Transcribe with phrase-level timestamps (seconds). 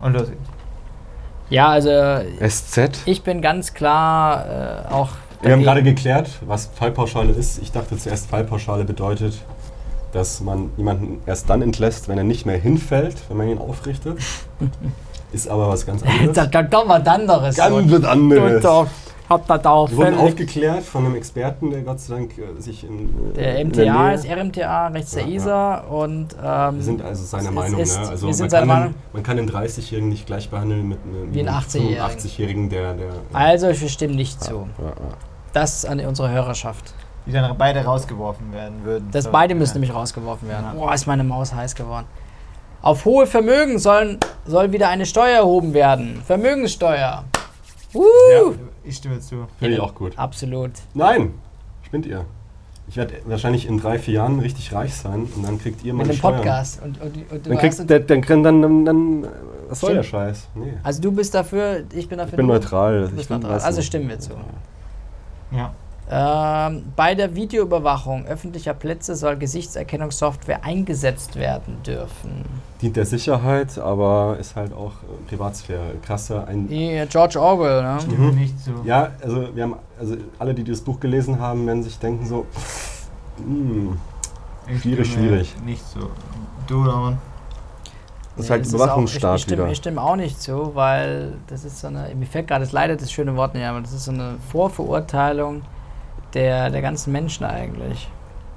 [0.00, 0.48] Und los geht's.
[1.50, 1.90] Ja, also
[2.46, 3.02] SZ.
[3.06, 5.10] ich bin ganz klar äh, auch.
[5.42, 7.58] Wir haben gerade geklärt, was Fallpauschale ist.
[7.60, 9.34] Ich dachte zuerst, Fallpauschale bedeutet,
[10.12, 14.18] dass man jemanden erst dann entlässt, wenn er nicht mehr hinfällt, wenn man ihn aufrichtet.
[15.32, 16.34] Ist aber was ganz anderes.
[16.34, 17.56] Das kann doch was anderes.
[17.56, 18.90] Ganz was anderes.
[19.30, 22.60] Doch, hab das auch Wir wurden aufgeklärt von einem Experten, der Gott sei Dank äh,
[22.60, 25.34] sich in äh, Der in MTA Nähe- ist RMTA, rechts der Ja, ja.
[25.36, 26.36] ISA und.
[26.44, 27.80] Ähm, Wir sind also seiner Meinung.
[27.80, 28.08] ist- ne?
[28.08, 28.92] also wir sind man, seiner kann Meinung.
[28.94, 32.00] den, man kann den 30-Jährigen nicht gleich behandeln mit einem, Wie ein 80-Jährigen.
[32.02, 34.52] 80-Jährigen, der, der Also, wir stimmen nicht zu.
[34.78, 34.94] ja, ja.
[35.52, 36.92] Das an unsere Hörerschaft.
[37.26, 39.08] Die dann beide rausgeworfen werden würden.
[39.12, 39.80] Das So, beide müssen ja.
[39.80, 40.64] nämlich rausgeworfen werden.
[40.74, 40.80] Ja.
[40.80, 42.06] Boah, ist meine Maus heiß geworden.
[42.82, 46.22] Auf hohe Vermögen sollen, soll wieder eine Steuer erhoben werden.
[46.26, 47.24] Vermögenssteuer.
[47.94, 48.52] Uh, Ja,
[48.84, 49.46] ich stimme zu.
[49.58, 50.18] Finde ich auch gut.
[50.18, 50.72] Absolut.
[50.94, 51.34] Nein,
[51.82, 52.24] spinnt ihr.
[52.88, 56.06] Ich werde wahrscheinlich in drei, vier Jahren richtig reich sein und dann kriegt ihr Mit
[56.06, 56.36] meine dem Steuern.
[56.38, 56.82] Podcast.
[56.82, 59.26] Und, und, und du Dann kriegt der, dann, dann, dann, dann,
[59.68, 60.02] was soll der.
[60.02, 60.48] Scheiß?
[60.56, 60.72] Nee.
[60.82, 62.32] also du bist dafür, ich bin dafür.
[62.32, 63.02] Ich bin du- neutral.
[63.02, 63.60] Du Ich bist bin, neutral.
[63.60, 64.32] Also stimmen wir zu.
[65.52, 65.72] Ja.
[66.12, 72.44] Ähm, bei der Videoüberwachung öffentlicher Plätze soll Gesichtserkennungssoftware eingesetzt werden dürfen.
[72.82, 75.94] Dient der Sicherheit, aber ist halt auch äh, Privatsphäre.
[76.02, 76.68] Krasse ein.
[76.68, 77.98] Wie George Orwell, ne?
[78.00, 78.72] Stimme nicht zu.
[78.84, 82.44] Ja, also wir haben, also alle, die das Buch gelesen haben, werden sich denken so,
[83.36, 83.96] hm,
[84.66, 85.54] Ich schwierig, stimme schwierig.
[85.64, 86.10] Nicht so.
[86.66, 87.18] Du, Norman?
[88.36, 89.72] das ist halt auch- Überwachungsstaat ich, ich, stimme, wieder.
[89.72, 92.96] ich stimme auch nicht zu, weil das ist so eine, mir fällt gerade das leider
[92.96, 95.62] das schöne Wort nicht, aber das ist so eine Vorverurteilung
[96.34, 98.08] der, der ganzen Menschen eigentlich.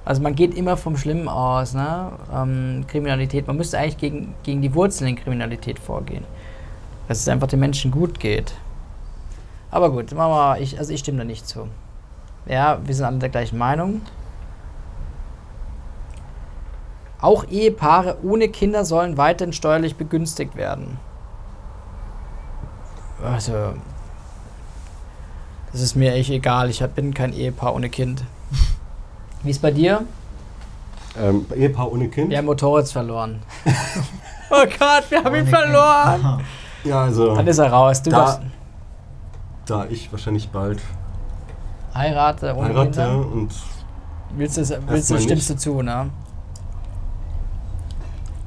[0.05, 2.11] Also man geht immer vom Schlimmen aus, ne?
[2.33, 3.47] Ähm, Kriminalität.
[3.47, 6.25] Man müsste eigentlich gegen, gegen die Wurzeln in Kriminalität vorgehen.
[7.07, 8.53] Dass es einfach den Menschen gut geht.
[9.71, 11.67] Aber gut, mal- ich, also ich stimme da nicht zu.
[12.45, 14.01] Ja, wir sind alle der gleichen Meinung.
[17.21, 20.97] Auch Ehepaare ohne Kinder sollen weiterhin steuerlich begünstigt werden.
[23.23, 23.53] Also,
[25.73, 26.69] das ist mir echt egal.
[26.69, 28.23] Ich bin kein Ehepaar ohne Kind.
[29.43, 30.03] Wie ist bei dir?
[31.21, 32.29] Ähm, Ehepaar ohne Kind?
[32.29, 33.41] Wir haben Motorrad verloren.
[34.49, 36.41] oh Gott, wir haben ihn verloren.
[36.85, 38.01] Ja, also Dann ist er raus.
[38.03, 38.41] Du Da- darfst
[39.65, 40.81] da ich wahrscheinlich bald
[41.95, 43.17] heirate ohne heirate Kinder.
[43.19, 43.53] und
[44.35, 46.09] Willst du, willst du, stimmst du zu, ne?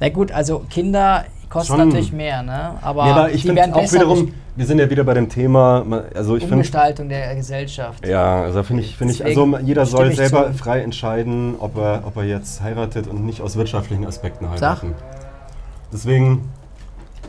[0.00, 1.88] Na gut, also Kinder kosten Schon.
[1.88, 2.74] natürlich mehr, ne?
[2.82, 5.28] Aber, ja, aber ich die werden auch besser wiederum, wir sind ja wieder bei dem
[5.28, 8.06] Thema, ma- also ich finde, Umgestaltung der Gesellschaft.
[8.06, 10.54] ja, also finde ich, finde ich, also jeder soll selber zu.
[10.58, 14.94] frei entscheiden, ob er, ob er jetzt heiratet und nicht aus wirtschaftlichen Aspekten heiraten.
[15.92, 16.48] Deswegen,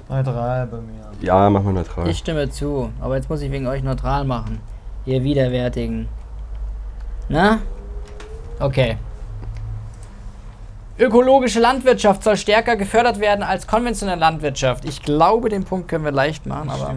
[0.09, 1.03] Neutral bei mir.
[1.21, 2.07] ja, machen wir neutral.
[2.09, 4.59] Ich stimme zu, aber jetzt muss ich wegen euch neutral machen.
[5.05, 6.07] Ihr Widerwärtigen.
[7.29, 7.59] Na?
[8.59, 8.97] Okay.
[10.99, 14.83] Ökologische Landwirtschaft soll stärker gefördert werden als konventionelle Landwirtschaft.
[14.85, 16.95] Ich glaube, den Punkt können wir leicht machen, aber.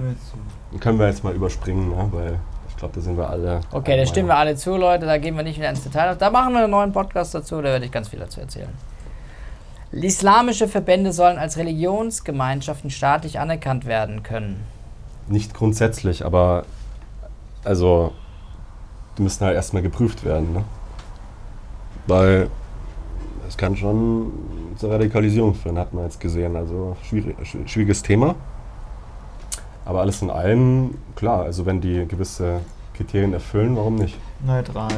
[0.81, 2.09] können wir jetzt mal überspringen, ne?
[2.11, 2.38] weil
[2.69, 3.61] ich glaube, da sind wir alle.
[3.72, 5.05] Okay, da stimmen wir alle zu, Leute.
[5.05, 6.16] Da gehen wir nicht wieder ins Detail.
[6.16, 8.71] Da machen wir einen neuen Podcast dazu, da werde ich ganz viel dazu erzählen.
[9.93, 14.65] Islamische Verbände sollen als Religionsgemeinschaften staatlich anerkannt werden können.
[15.28, 16.65] Nicht grundsätzlich, aber
[17.65, 18.15] also
[19.19, 20.65] die müssen halt erstmal geprüft werden, ne?
[22.06, 22.49] Weil
[23.60, 24.32] kann schon
[24.76, 26.56] zur Radikalisierung führen, hat man jetzt gesehen.
[26.56, 28.34] Also schwierig, schw- schwieriges Thema.
[29.84, 32.60] Aber alles in allem, klar, also wenn die gewisse
[32.94, 34.19] Kriterien erfüllen, warum nicht?
[34.44, 34.88] Neutral.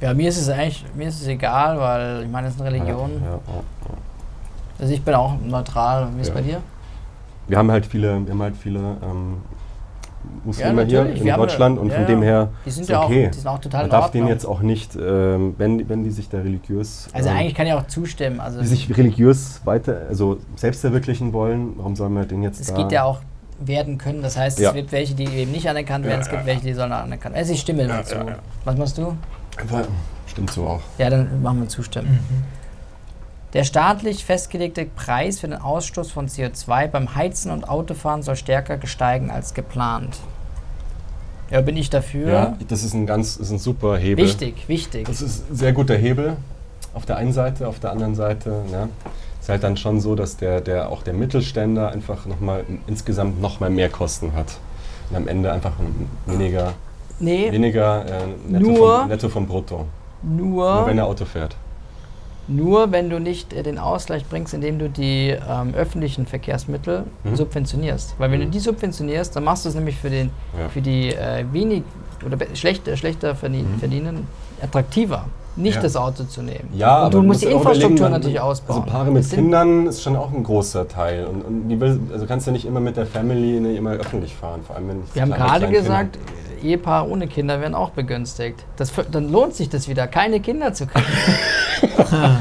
[0.00, 2.72] Ja, mir ist es eigentlich, mir ist es egal, weil ich meine, es ist eine
[2.72, 3.10] Religion.
[3.22, 3.94] Ja, ja, ja.
[4.80, 6.08] Also ich bin auch neutral.
[6.16, 6.34] Wie ist es Ja.
[6.34, 6.60] bei dir?
[7.46, 9.36] Wir haben halt viele, wir haben halt viele ähm,
[10.44, 12.08] Muslime Ja, hier in Wir Deutschland ja- und ja, von ja.
[12.08, 13.30] dem her Die sind ist ja auch, okay.
[13.32, 16.28] die sind auch total Man darf denen jetzt auch nicht, ähm, wenn, wenn die sich
[16.28, 18.40] da religiös, also ähm, eigentlich kann ich auch zustimmen.
[18.40, 22.74] Also die sich religiös weiter, also selbst verwirklichen wollen, warum sollen wir den jetzt es
[22.74, 23.20] geht ja auch
[23.60, 24.22] werden können.
[24.22, 24.70] Das heißt, Ja.
[24.70, 27.42] es gibt welche, die eben nicht anerkannt werden, es gibt welche, die sollen anerkannt werden.
[27.42, 28.16] Also ich stimme dazu.
[28.16, 28.36] ja, ja.
[28.64, 29.02] Was machst du?
[29.60, 29.84] Aber
[30.26, 30.80] Stimmt so auch.
[30.96, 32.08] Ja, dann machen wir zustimmen.
[32.12, 32.61] Mhm.
[33.52, 38.78] Der staatlich festgelegte Preis für den Ausstoß von CO2 beim Heizen und Autofahren soll stärker
[38.78, 40.16] gesteigen als geplant.
[41.50, 42.32] Ja, bin ich dafür.
[42.32, 44.24] Ja, das ist ein ganz, ist ein super Hebel.
[44.24, 45.06] Wichtig, wichtig.
[45.06, 46.36] Das ist ein sehr guter Hebel.
[46.94, 48.88] Auf der einen Seite, auf der anderen Seite, ja,
[49.38, 53.40] ist halt dann schon so, dass der, der auch der Mittelständler einfach noch mal insgesamt
[53.42, 54.58] noch mal mehr Kosten hat
[55.10, 55.72] und am Ende einfach
[56.26, 56.72] weniger,
[57.18, 59.86] Nee, weniger äh, netto, Nur- vom, netto vom Brutto,
[60.22, 61.54] nur, nur wenn er Auto fährt.
[62.48, 67.36] Nur wenn du nicht äh, den Ausgleich bringst, indem du die ähm, öffentlichen Verkehrsmittel Mhm.
[67.36, 68.14] subventionierst.
[68.18, 68.50] Weil wenn du Mhm.
[68.50, 70.68] die subventionierst, dann machst du es nämlich für, den, Ja.
[70.68, 71.82] für die äh, wenig
[72.26, 73.78] oder äh, schlechter verdien Mhm.
[73.78, 74.26] verdienen
[74.62, 75.24] attraktiver.
[75.54, 75.82] nicht Ja.
[75.82, 76.70] das Auto zu nehmen.
[76.74, 78.84] Ja, und du musst die Infrastruktur natürlich ausbauen.
[78.84, 81.26] Also Paare mit Kindern ist schon auch ein großer Teil.
[81.26, 84.34] Und, und die will, also kannst du nicht immer mit der Family nicht immer öffentlich
[84.34, 86.18] fahren, vor allem wenn es Wir haben gerade gesagt,
[86.62, 88.64] Ehepaare ohne Kinder werden auch begünstigt.
[88.76, 91.06] Das, dann lohnt sich das wieder, keine Kinder zu kriegen.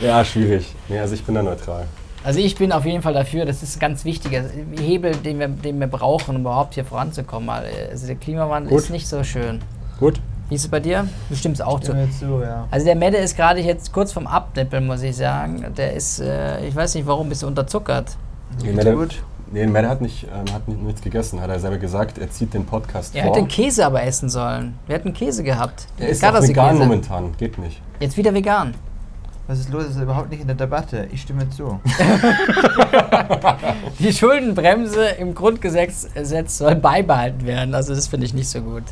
[0.00, 0.74] Ja, schwierig.
[0.88, 1.86] Nee, also ich bin da neutral.
[2.22, 4.42] Also ich bin auf jeden Fall dafür, das ist ein ganz wichtiger
[4.78, 7.48] Hebel, den wir, den wir brauchen, um überhaupt hier voranzukommen.
[7.48, 8.80] Äh, Also der Klimawandel Gut.
[8.82, 9.60] ist nicht so schön.
[9.98, 10.20] Gut.
[10.48, 11.08] Wie ist es bei dir?
[11.28, 11.92] Du stimmst auch zu.
[12.18, 12.68] Zu, ja.
[12.70, 15.64] Also der Mette ist gerade jetzt kurz vom Abnippeln, muss ich sagen.
[15.76, 18.16] Der ist, äh, ich weiß nicht warum, bist du unterzuckert.
[18.62, 19.22] Mette, gut?
[19.52, 22.18] Nee, Mette hat, nicht, ähm, hat nicht, nichts gegessen, hat er selber gesagt.
[22.18, 23.30] Er zieht den Podcast Er vor.
[23.32, 24.78] hätte den Käse aber essen sollen.
[24.86, 25.86] Wir hätten Käse gehabt.
[25.98, 27.80] er ist auch vegan momentan, geht nicht.
[28.00, 28.74] Jetzt wieder vegan.
[29.48, 29.84] Was ist los?
[29.84, 31.06] Das ist überhaupt nicht in der Debatte.
[31.12, 31.78] Ich stimme zu.
[34.00, 37.72] Die Schuldenbremse im Grundgesetz Gesetz soll beibehalten werden.
[37.74, 38.82] Also das finde ich nicht so gut.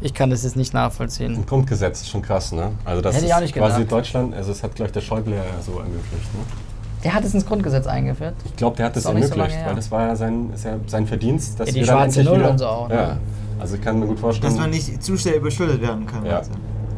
[0.00, 1.34] Ich kann das jetzt nicht nachvollziehen.
[1.34, 2.72] Ein Grundgesetz ist schon krass, ne?
[2.84, 3.92] Also das Hätte ich ist auch nicht quasi gedacht.
[3.92, 6.32] Deutschland, also es hat gleich der Schäuble ja so ermöglicht.
[6.34, 6.40] Ne?
[7.04, 8.34] Der hat es ins Grundgesetz eingeführt.
[8.46, 9.66] Ich glaube, der hat das so ermöglicht, her.
[9.66, 12.38] weil das war ja sein, ist ja sein Verdienst, dass Ja, die wir schwarze Null
[12.38, 12.94] wieder, und so auch, ne?
[12.94, 13.16] Ja,
[13.60, 14.52] also ich kann mir gut vorstellen.
[14.52, 16.24] Dass man nicht zu schnell überschuldet werden kann.
[16.24, 16.38] Ja.
[16.38, 16.50] Also.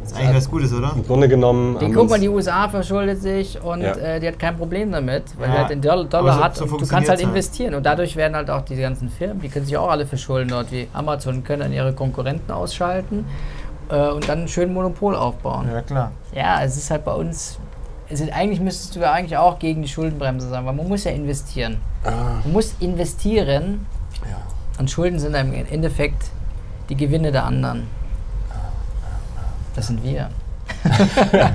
[0.03, 0.93] Das ist eigentlich was Gutes, oder?
[0.95, 1.77] Im Grunde genommen.
[1.81, 3.91] Die, haben guck mal, die USA verschuldet sich und Ja.
[3.97, 6.45] äh, die hat kein Problem damit, weil Ja, die halt den Doll- aber Dollar so-
[6.45, 7.23] hat so und du kannst halt halt.
[7.23, 7.75] investieren.
[7.75, 10.71] Und dadurch werden halt auch diese ganzen Firmen, die können sich auch alle verschulden dort,
[10.71, 13.25] wie Amazon, können dann ihre Konkurrenten ausschalten
[13.91, 15.67] äh, und dann ein schön Monopol aufbauen.
[15.73, 16.13] Ja, klar.
[16.33, 17.59] Ja, es ist halt bei uns.
[18.09, 21.11] Ist, eigentlich müsstest du ja eigentlich auch gegen die Schuldenbremse sein, weil man muss ja
[21.11, 21.79] investieren.
[22.05, 23.87] Ah, Man muss investieren
[24.23, 24.37] ja.
[24.79, 26.31] und Schulden sind im Endeffekt
[26.89, 27.89] die Gewinne der anderen.
[29.75, 30.31] Das sind wir.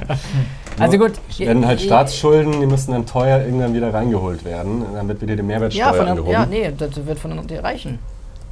[0.79, 1.13] also gut.
[1.37, 4.85] Werden halt Staatsschulden, die müssen dann teuer irgendwann wieder reingeholt werden.
[4.93, 7.99] Dann wird wieder die Mehrwertsteuer Ja, von der, ja, nee, das wird von den Reichen.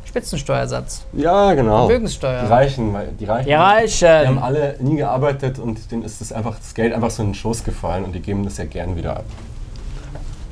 [0.09, 1.05] Spitzensteuersatz.
[1.13, 1.85] Ja, genau.
[1.87, 2.41] Vermögenssteuer.
[2.43, 4.21] Die Reichen, weil die Reichen, Die Reichen.
[4.21, 7.29] die haben alle nie gearbeitet und denen ist das einfach das Geld einfach so in
[7.29, 9.25] den Schoß gefallen und die geben das ja gern wieder ab.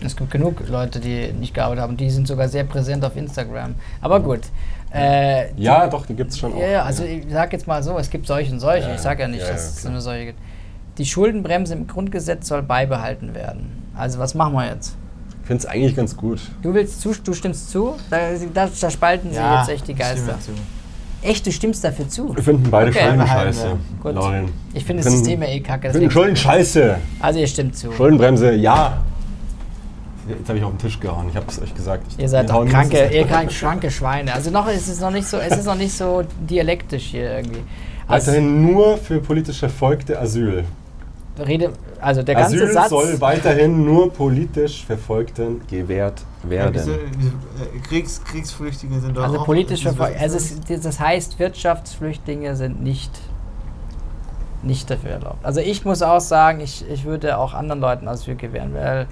[0.03, 1.97] Es gibt genug Leute, die nicht gearbeitet haben.
[1.97, 3.73] Die sind sogar sehr präsent auf Instagram.
[3.99, 4.41] Aber gut.
[4.93, 6.59] Äh, Ja, doch, die gibt es schon auch.
[6.59, 8.87] Ja, ja, also ich sag jetzt mal so, es gibt solche und solche.
[8.89, 9.91] Ja, ich sage ja nicht, ja, dass ja, es klar.
[9.93, 10.39] eine solche gibt.
[10.99, 13.83] Die Schuldenbremse im Grundgesetz soll beibehalten werden.
[13.97, 14.95] Also was machen wir jetzt?
[15.47, 16.41] Ich finde es eigentlich ganz gut.
[16.61, 17.93] Du willst zu, du stimmst zu?
[18.09, 18.17] Da,
[18.53, 20.37] da, da spalten sie Ja, jetzt echt die ich Geister.
[20.41, 20.51] zu.
[21.21, 22.35] Echt, du stimmst dafür zu?
[22.35, 23.05] Wir finden beide Okay.
[23.07, 23.77] Schulden scheiße.
[24.03, 24.15] Gut.
[24.15, 24.49] Lauren.
[24.73, 25.89] Ich finde das System ja eh kacke.
[25.91, 26.97] Finden Schulden scheiße.
[27.21, 27.93] Also ihr stimmt zu.
[27.93, 28.97] Schuldenbremse, ja.
[30.27, 31.27] Jetzt habe ich auf den Tisch gehauen.
[31.29, 32.03] Ich habe es euch gesagt.
[32.09, 34.33] Ich, Ihr seid doch hauen kranke, ihr krank, schranke Schweine.
[34.33, 37.61] Also noch ist es noch nicht so, es ist noch nicht so dialektisch hier irgendwie.
[38.05, 40.65] Also, Weiterhin nur für politisch Verfolgte Asyl.
[41.39, 42.89] Rede, also der ganze Asyl Satz.
[42.89, 46.71] soll weiterhin nur politisch Verfolgten gewährt Ja, werden.
[46.75, 50.21] wieso, wieso, äh, Kriegs, Kriegsflüchtlinge sind doch Also auch- politisch wieso- verfolgt.
[50.21, 53.11] Also es, das heißt, Wirtschaftsflüchtlinge sind nicht,
[54.63, 55.43] nicht dafür erlaubt.
[55.45, 59.07] Also ich muss auch sagen, ich, ich würde auch anderen Leuten Asyl gewähren, weil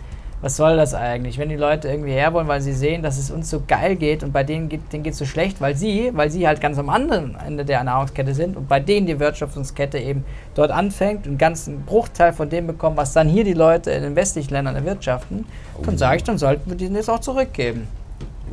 [0.46, 1.40] was soll das eigentlich?
[1.40, 4.24] Wenn die Leute irgendwie her wollen, weil sie sehen, dass es uns so geil geht
[4.24, 6.88] und bei denen geht denen geht's so schlecht, weil sie, weil sie halt ganz am
[6.90, 11.38] anderen Ende der Nahrungskette sind und bei denen die Wirtschaftskette eben dort anfängt und einen
[11.40, 15.48] ganzen Bruchteil von dem bekommen, was dann hier die Leute in den westlichen Ländern erwirtschaften,
[15.84, 17.88] dann sage ich, dann sollten wir denen jetzt auch zurückgeben.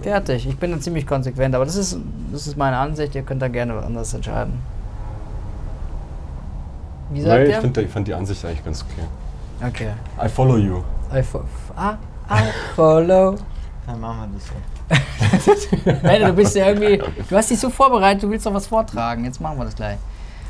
[0.01, 0.49] Fertig.
[0.49, 1.99] Ich bin dann ziemlich konsequent, aber das ist,
[2.33, 3.15] das ist meine Ansicht.
[3.15, 4.55] Ihr könnt da gerne was anderes entscheiden.
[7.11, 9.69] Wie sagt Nee, ich, find, ich fand die Ansicht eigentlich ganz okay.
[9.69, 9.91] Okay.
[10.19, 10.83] I follow you.
[11.15, 11.43] I, fo
[11.77, 11.97] ah,
[12.31, 12.43] I
[12.75, 13.37] follow.
[13.87, 15.91] Dann machen wir das so.
[16.07, 17.03] Mette, du bist ja irgendwie.
[17.29, 19.25] Du hast dich so vorbereitet, du willst doch was vortragen.
[19.25, 19.99] Jetzt machen wir das gleich.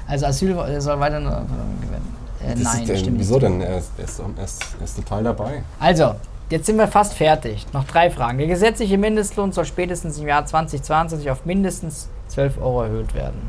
[0.07, 3.45] Also Asyl äh, soll weiter nur äh, Das Nein, äh, stimmt Wieso nicht.
[3.45, 3.61] denn?
[3.61, 5.63] Er ist, er, ist, er, ist, er ist total dabei.
[5.81, 6.15] Also,
[6.51, 7.67] jetzt sind wir fast fertig.
[7.73, 8.39] Noch drei Fragen.
[8.39, 13.49] Der gesetzliche Mindestlohn soll spätestens im Jahr 2022 auf mindestens 12 Euro erhöht werden.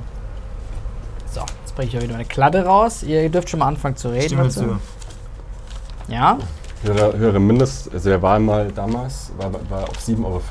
[1.32, 3.04] So, jetzt bringe ich ja wieder eine Kladde raus.
[3.04, 4.28] Ihr dürft schon mal anfangen zu reden.
[4.28, 4.60] Stimme dazu.
[4.60, 4.80] zu.
[6.08, 6.38] Ja?
[6.84, 10.42] Höhere, höhere Mindest, also der war mal damals, war, war auf 7,50 Euro, ne?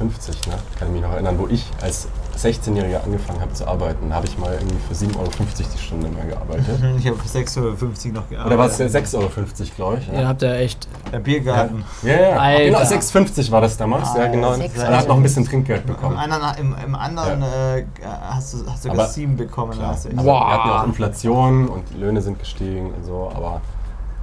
[0.78, 2.08] kann ich mich noch erinnern, wo ich als
[2.38, 4.08] 16-Jähriger angefangen habe zu arbeiten.
[4.08, 5.28] Da habe ich mal irgendwie für 7,50 Euro
[5.74, 6.80] die Stunde mal gearbeitet.
[6.98, 7.72] Ich habe für 6,50 Euro
[8.14, 8.46] noch gearbeitet.
[8.46, 9.28] Oder war es 6,50 Euro,
[9.76, 10.10] glaube ich?
[10.12, 10.88] Ihr habt ja echt.
[11.12, 11.84] Der Biergarten.
[12.02, 12.64] Ja, ja, Alter.
[12.64, 14.14] genau, 6,50 war das damals.
[14.14, 14.52] ja, Ah, genau.
[14.52, 14.82] 6,50.
[14.84, 16.16] Er hat noch ein bisschen Trinkgeld Im bekommen.
[16.16, 17.84] anderen, im, im anderen äh,
[18.30, 19.72] hast du hast du Aber- 7 bekommen.
[19.72, 19.88] Klar.
[19.88, 20.08] Hast du.
[20.10, 20.24] Also.
[20.24, 23.60] Wir hatten ja auch Inflation und die Löhne sind gestiegen und so, aber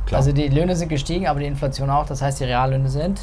[0.10, 0.20] klar.
[0.20, 2.06] Also die Löhne sind gestiegen, aber die Inflation auch.
[2.06, 3.22] Das heißt, die Reallöhne sind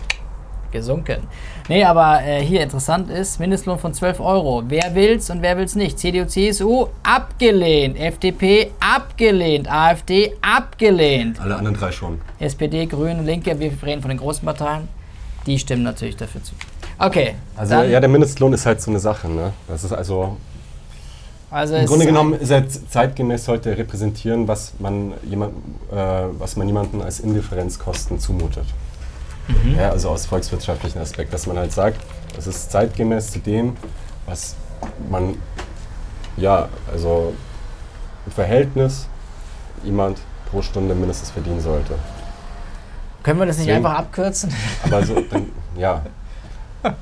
[0.73, 1.23] gesunken.
[1.69, 4.63] Nee, aber äh, hier interessant ist, Mindestlohn von 12 Euro.
[4.67, 5.99] Wer will's und wer will's nicht?
[5.99, 7.99] CDU, CSU abgelehnt.
[7.99, 9.71] FDP abgelehnt.
[9.71, 11.41] AfD abgelehnt.
[11.41, 12.21] Alle anderen drei schon.
[12.39, 14.89] SPD, Grüne, Linke, wir reden von den großen Parteien.
[15.47, 16.55] Die stimmen natürlich dafür zu.
[16.99, 17.35] Okay.
[17.57, 19.53] Also ja, der Mindestlohn ist halt so eine Sache, ne?
[19.69, 20.37] Das ist also,
[21.57, 25.55] Also Im Grunde genommen ist er zeitgemäß sollte er repräsentieren, was man, jemand,
[25.91, 25.95] äh,
[26.39, 28.67] was man jemandem als Indifferenzkosten zumutet.
[29.49, 29.75] Mhm.
[29.79, 31.99] Ja, also aus volkswirtschaftlichen Aspekt, dass man halt sagt,
[32.37, 33.75] es ist zeitgemäß zu dem,
[34.27, 34.55] was
[35.09, 35.37] man,
[36.37, 37.33] ja, also
[38.27, 39.09] im Verhältnis
[39.83, 40.19] jemand
[40.51, 41.95] pro Stunde mindestens verdienen sollte.
[43.23, 44.53] Können wir das nicht Deswegen- einfach abkürzen?
[44.85, 46.03] Aber so, dann, ja.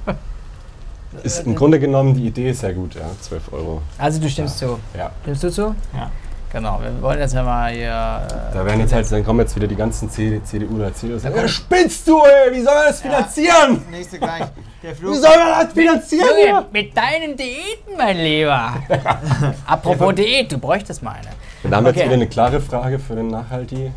[1.23, 3.83] Ist im Grunde genommen, die Idee ist sehr gut, ja, 12 Euro.
[3.99, 4.79] Also du stimmst zu.
[4.97, 5.11] Ja.
[5.23, 5.75] Stimmst du zu?
[5.95, 6.11] Ja.
[6.53, 7.87] Genau, wir wollen jetzt ja mal hier.
[7.89, 11.15] Äh, Da werden jetzt halt, dann kommen jetzt wieder die ganzen CD, CDU oder CDU
[11.15, 13.83] und sagen, ja, spinnst du, ey, wie soll man das finanzieren?
[13.91, 14.45] Nächste gleich.
[14.83, 18.75] Der Wie soll man das finanzieren Junge, mit deinen Diäten, mein Lieber.
[19.67, 21.29] Apropos Diät, du bräuchtest mal eine.
[21.65, 21.99] Dann haben wir Okay.
[22.01, 23.91] jetzt wieder eine klare Frage für den Nachhalti,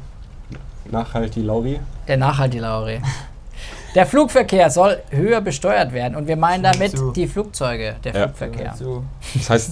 [0.90, 1.80] Nachhalti Lauri.
[2.08, 3.02] Der Nachhaltige Lauri.
[3.98, 7.12] Der Flugverkehr soll höher besteuert werden und wir meinen damit zu.
[7.13, 8.27] die Flugzeuge, der Ja.
[8.27, 8.75] Flugverkehr.
[9.34, 9.72] Das heißt,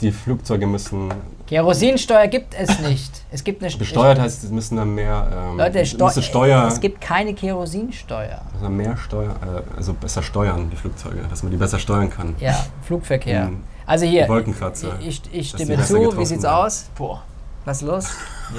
[0.00, 1.12] die Flugzeuge müssen
[1.46, 3.22] Kerosinsteuer gibt es nicht.
[3.30, 6.66] Es gibt eine St- besteuert, heißt, es müssen dann mehr, ähm, Leute, Steu müssen Steuer,
[6.66, 8.40] es gibt keine Kerosinsteuer.
[8.52, 12.10] müssen dann mehr Steuer, äh, also besser steuern, die Flugzeuge, dass man die besser steuern
[12.10, 12.34] kann.
[12.40, 13.44] Ja, Flugverkehr.
[13.46, 13.60] Mhm.
[13.86, 14.98] Also hier, Wolkenkratzer.
[15.00, 16.18] ich, ich die stimme zu.
[16.18, 16.54] Wie sieht's werden.
[16.56, 16.86] aus?
[16.98, 17.22] Boah.
[17.64, 18.08] Was ist los?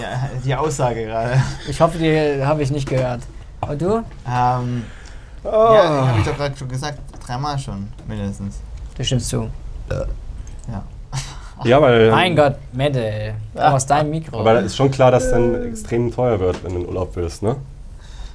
[0.01, 1.41] Ja, die Aussage gerade.
[1.67, 3.21] Ich hoffe, die habe ich nicht gehört.
[3.71, 4.03] Und du?
[4.27, 4.83] Ähm,
[5.43, 6.99] Ja, habe ich doch gerade schon gesagt.
[7.25, 8.59] Dreimal schon, mindestens.
[8.97, 9.49] Du stimmst zu.
[9.89, 10.83] Ja.
[11.63, 12.09] Ja, weil.
[12.11, 13.33] Mein Gott, Mette, ey.
[13.55, 14.39] aus deinem Mikro.
[14.39, 17.55] Aber ist schon klar, dass dann extrem teuer wird, wenn du in Urlaub willst, ne?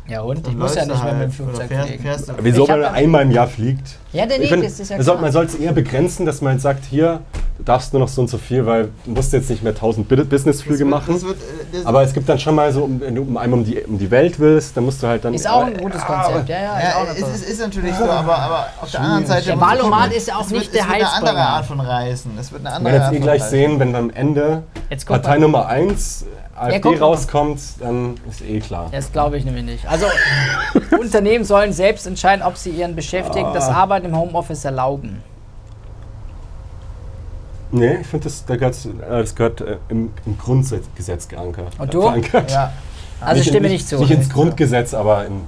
[0.09, 0.47] ja und?
[0.47, 2.03] Ich muss ja nicht mehr mit dem halt, Flugzeug fährst, fliegen.
[2.03, 2.33] fährst.
[2.41, 3.99] Wieso, wenn man einmal im Jahr fliegt?
[4.17, 5.23] Ja, der Ich nee, find, das ist ja man soll- klar.
[5.23, 7.21] man soll es eher begrenzen, dass man sagt, hier,
[7.59, 10.09] du darfst nur noch so und so viel, weil du musst jetzt nicht mehr 1000
[10.09, 11.15] Bi- Businessflüge Das wird- machen.
[11.15, 13.37] das wird, äh, das- aber es gibt dann schon mal so, um- wenn du um
[13.37, 15.35] einmal um die, um die Welt willst, dann musst du halt dann...
[15.35, 16.49] Ist auch ein gutes Konzept.
[16.49, 19.01] Ja, ja, ist Ja, eine es tolle- ist, ist natürlich so, aber, aber auf der
[19.01, 19.45] anderen Seite.
[19.47, 21.39] Der Valomat ist ja auch es wird, nicht der Es wird eine andere.
[21.39, 22.31] Art von Reisen.
[22.41, 24.63] Es wird eine Wir andere werden jetzt eh gleich sehen, wenn am Ende
[25.07, 25.39] Partei.
[25.39, 26.25] Nummer 1
[26.59, 26.99] AfD mal.
[26.99, 28.89] rauskommt, dann ist eh klar.
[28.91, 29.87] Das glaube ich nämlich nicht.
[29.87, 30.07] Also,
[30.99, 35.23] Unternehmen sollen selbst entscheiden, ob sie ihren Beschäftigten das Arbeiten im Homeoffice erlauben.
[37.73, 41.79] Nee, ich finde, das, da äh, das gehört äh, im, im Grundgesetz geankert.
[41.79, 42.03] Und du?
[42.03, 42.51] Verankert.
[42.51, 42.73] Ja.
[43.21, 43.99] Also Nicht- stimme nicht zu.
[43.99, 44.31] Nicht ins.
[44.31, 45.43] Grundgesetz, aber im,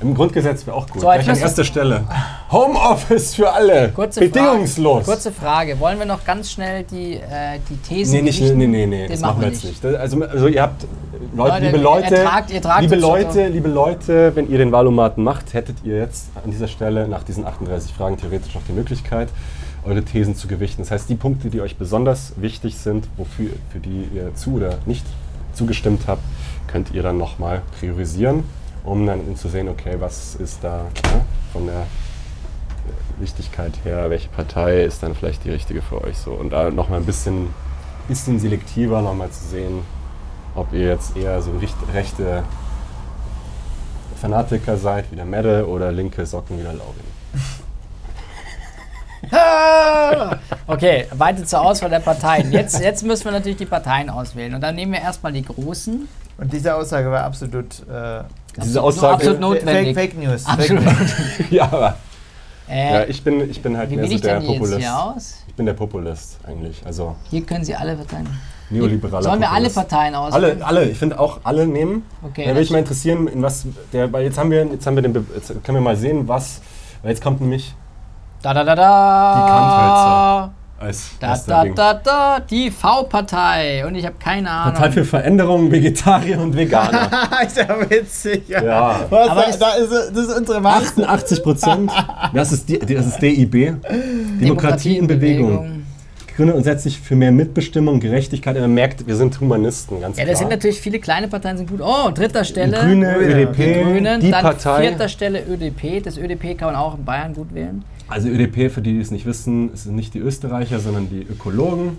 [0.00, 1.00] im Grundgesetz wäre auch gut.
[1.00, 2.04] So, Gleich an erster Stelle.
[2.50, 3.90] Homeoffice für alle.
[3.90, 5.04] Kurze Bedingungslos.
[5.04, 5.80] Frage, kurze Frage.
[5.80, 9.10] Wollen wir noch ganz schnell die, äh, die Thesen Nee, nicht, nee, nee, nee, Den
[9.12, 9.82] das machen wir jetzt nicht.
[9.82, 10.86] Das- Also, also ihr habt,
[11.34, 14.72] Leute, Leute, liebe ihr Leute, tragt- ihr tragt liebe Leute, liebe Leute, wenn ihr den
[14.72, 18.72] Wahlomaten macht, hättet ihr jetzt an dieser Stelle nach diesen 38 Fragen theoretisch noch die
[18.72, 19.28] Möglichkeit,
[19.84, 20.82] eure Thesen zu gewichten.
[20.82, 24.74] Das heißt, die Punkte, die euch besonders wichtig sind, wofür, für die ihr zu oder
[24.86, 25.04] nicht
[25.54, 26.22] zugestimmt habt,
[26.66, 28.44] könnt ihr dann nochmal priorisieren,
[28.84, 31.86] um dann zu sehen, okay, was ist da ne, von der
[33.18, 36.32] Wichtigkeit her, welche Partei ist dann vielleicht die richtige für euch so.
[36.32, 37.48] Und da nochmal ein bisschen,
[38.08, 39.80] bisschen selektiver nochmal zu sehen,
[40.54, 41.52] ob ihr jetzt eher so
[41.92, 42.44] rechte
[44.20, 46.94] Fanatiker seid, wie der Medde, oder linke Socken wie der Laurin.
[49.30, 50.38] Ah!
[50.66, 52.52] Okay, weiter zur Auswahl der Parteien.
[52.52, 54.54] Jetzt, jetzt müssen wir natürlich die Parteien auswählen.
[54.54, 56.06] Und dann nehmen wir erstmal die großen.
[56.38, 57.80] Und diese Aussage war absolut.
[57.88, 58.22] Äh,
[58.62, 59.14] Diese Aussage.
[59.14, 59.94] absolut notwendig.
[59.94, 60.46] Fake, Fake News.
[60.46, 60.82] Absolut.
[60.82, 60.98] Fake
[61.38, 61.50] News.
[61.50, 61.96] ja, aber
[62.68, 64.58] Äh, ja, ich, bin, ich bin halt wie mehr so ich der denn die jetzt
[64.58, 64.80] Populist.
[64.80, 65.34] hier aus?
[65.46, 66.82] Ich bin der Populist eigentlich.
[66.86, 68.26] Also Hier können Sie alle Parteien.
[68.70, 69.90] neoliberaler Sollen wir alle Populist.
[69.90, 70.62] Parteien auswählen?
[70.62, 72.04] Alle, alle, ich finde auch alle nehmen.
[72.22, 74.94] Okay, da würde ich mal interessieren, in was der, weil jetzt haben wir, jetzt haben
[74.96, 76.62] wir den, Be- jetzt können wir mal sehen, was,
[77.02, 77.74] weil jetzt kommt nämlich
[78.42, 79.34] Da da da da.
[79.36, 80.63] Die Kantwälzer.
[80.84, 81.74] Als Da da Ding.
[81.74, 82.40] da da.
[82.40, 83.86] Die V-Partei.
[83.86, 84.74] Und ich habe keine Ahnung.
[84.74, 87.10] Partei für Veränderung, Vegetarier und Veganer.
[87.46, 88.48] ist ja witzig.
[88.48, 88.62] Ja.
[88.62, 89.00] ja.
[89.10, 90.82] Was, Aber da, ist- da ist, das ist unsere Macht.
[90.98, 91.90] 88 Prozent.
[92.32, 93.76] Das ist, die, das ist DIB.
[94.40, 95.82] Demokratie in Bewegung.
[96.36, 98.58] Gründet und setzt sich für mehr Mitbestimmung, Gerechtigkeit.
[98.58, 100.32] Man merkt, wir sind Humanisten, ganz Ja, klar.
[100.32, 101.80] das sind natürlich viele kleine Parteien sind gut.
[101.80, 102.76] Oh, dritter Stelle.
[102.76, 104.80] Grüne, Grüne, ÖDP, Die Grünen, die dann Partei.
[104.88, 106.02] vierter Stelle ÖDP.
[106.02, 107.84] Das ÖDP kann man auch in Bayern gut wählen.
[108.08, 111.22] Also ÖDP, für die, die es nicht wissen, es sind nicht die Österreicher, sondern die
[111.22, 111.98] Ökologen.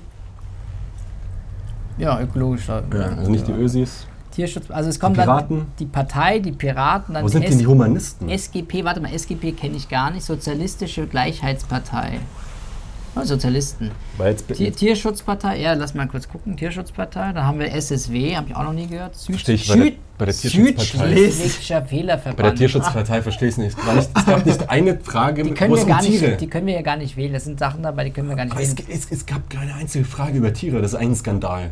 [1.98, 2.70] Ja, ökologisch.
[2.70, 4.08] Also nicht die Ösis.
[4.32, 4.70] Tierschutz.
[4.70, 5.60] Also es kommt Piraten.
[5.60, 8.30] dann die Partei, die Piraten, dann Wo sind die denn die Humanisten?
[8.30, 10.26] SGP, warte mal, SGP kenne ich gar nicht.
[10.26, 12.20] Sozialistische Gleichheitspartei.
[13.18, 13.92] Oh, Sozialisten.
[14.18, 16.58] Weil Tier, Tierschutzpartei, ja, lass mal kurz gucken.
[16.58, 19.16] Tierschutzpartei, dann haben wir SSW, habe ich auch noch nie gehört.
[19.16, 21.16] Süd, Verstehe ich bei der- bei der Tierschutzpartei.
[21.16, 23.78] Südschleswigscher bei der Tierschutzpartei verstehe ich es nicht.
[23.78, 26.06] Es gab nicht- Es gab nicht eine Frage, Die können, wo wir es gar um
[26.06, 27.34] Tiere nicht, die können wir ja gar nicht wählen.
[27.34, 28.90] Das sind Sachen dabei, die können wir gar nicht Aber es, wählen.
[28.92, 30.82] es, es gab keine einzige Frage über Tiere.
[30.82, 31.72] Das ist ein Skandal.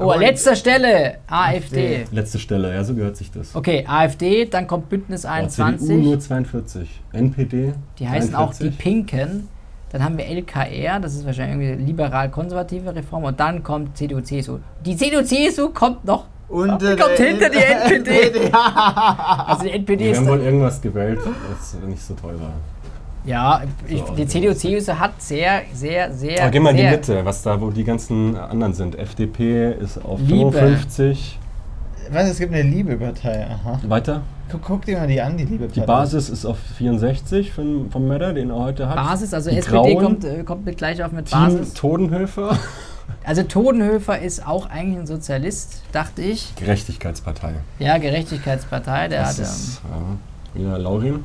[0.00, 2.04] Oh, letzter Stelle, AfD.
[2.12, 3.56] Letzte Stelle, ja, so gehört sich das.
[3.56, 5.88] Okay, AfD, dann kommt Bündnis Ja, 21.
[5.88, 6.88] CDU nur 42.
[7.12, 7.72] NPD.
[7.98, 8.78] Die heißen auch die 43.
[8.78, 9.48] Pinken.
[9.90, 13.24] Dann haben wir LKR, das ist wahrscheinlich irgendwie liberal-konservative Reform.
[13.24, 14.58] Und dann kommt CDU, CSU.
[14.84, 16.26] Die CDU, CSU kommt noch.
[16.48, 18.50] Und die kommt hinter die NPD.
[18.52, 20.18] Also die NPD Wir ist.
[20.18, 21.18] haben wohl irgendwas gewählt,
[21.50, 22.52] was nicht so toll war.
[23.24, 24.26] Ja, ich, So, die okay.
[24.26, 26.42] CDU, CSU hat sehr, sehr, sehr.
[26.42, 28.98] Aber geh mal in die Mitte, was da, wo die ganzen anderen sind.
[28.98, 30.52] FDP ist auf Liebe.
[30.52, 31.38] 55.
[32.10, 33.80] Was, es gibt eine Liebe-Partei, aha.
[33.86, 34.22] Weiter.
[34.50, 35.80] Guck, guck dir mal die an, die Liebe-Partei.
[35.80, 38.96] Die Basis ist auf 64 von, vom Möller, den er heute hat.
[38.96, 41.74] Basis, also Die SPD Grauen, kommt, äh, kommt mit gleich auf mit Team Basis.
[41.74, 42.58] Todenhöfer.
[43.24, 46.54] Also Todenhöfer ist auch eigentlich ein Sozialist, dachte ich.
[46.56, 47.54] Gerechtigkeitspartei.
[47.78, 49.80] Ja, Gerechtigkeitspartei, der Das hat ist
[50.54, 51.24] ja, wieder Laurin.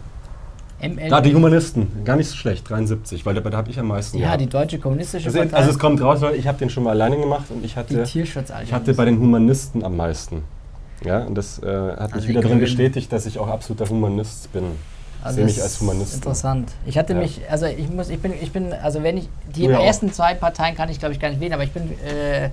[0.81, 1.09] ähm, ML.
[1.09, 2.03] Da, die Humanisten.
[2.05, 4.17] Gar nicht so schlecht, 73, weil da, da habe ich am meisten.
[4.17, 4.41] ja, gehabt.
[4.41, 5.57] die Deutsche Kommunistische also, Partei.
[5.57, 8.03] also es kommt raus, Leute, ich habe den schon mal alleine gemacht und ich hatte,
[8.03, 10.43] ich hatte bei den Humanisten am meisten.
[11.05, 14.51] Ja, und das äh, hat Also mich wieder darin bestätigt, dass ich auch absoluter Humanist
[14.53, 14.63] bin.
[15.19, 16.15] Ich Also sehe mich das als ist Humanist.
[16.15, 16.71] Interessant.
[16.85, 17.19] Ich hatte Ja.
[17.19, 20.33] mich, also ich muss, ich bin, ich bin, also wenn ich die ja ersten zwei
[20.33, 22.49] Parteien kann ich glaube ich gar nicht wählen, aber ich bin, äh,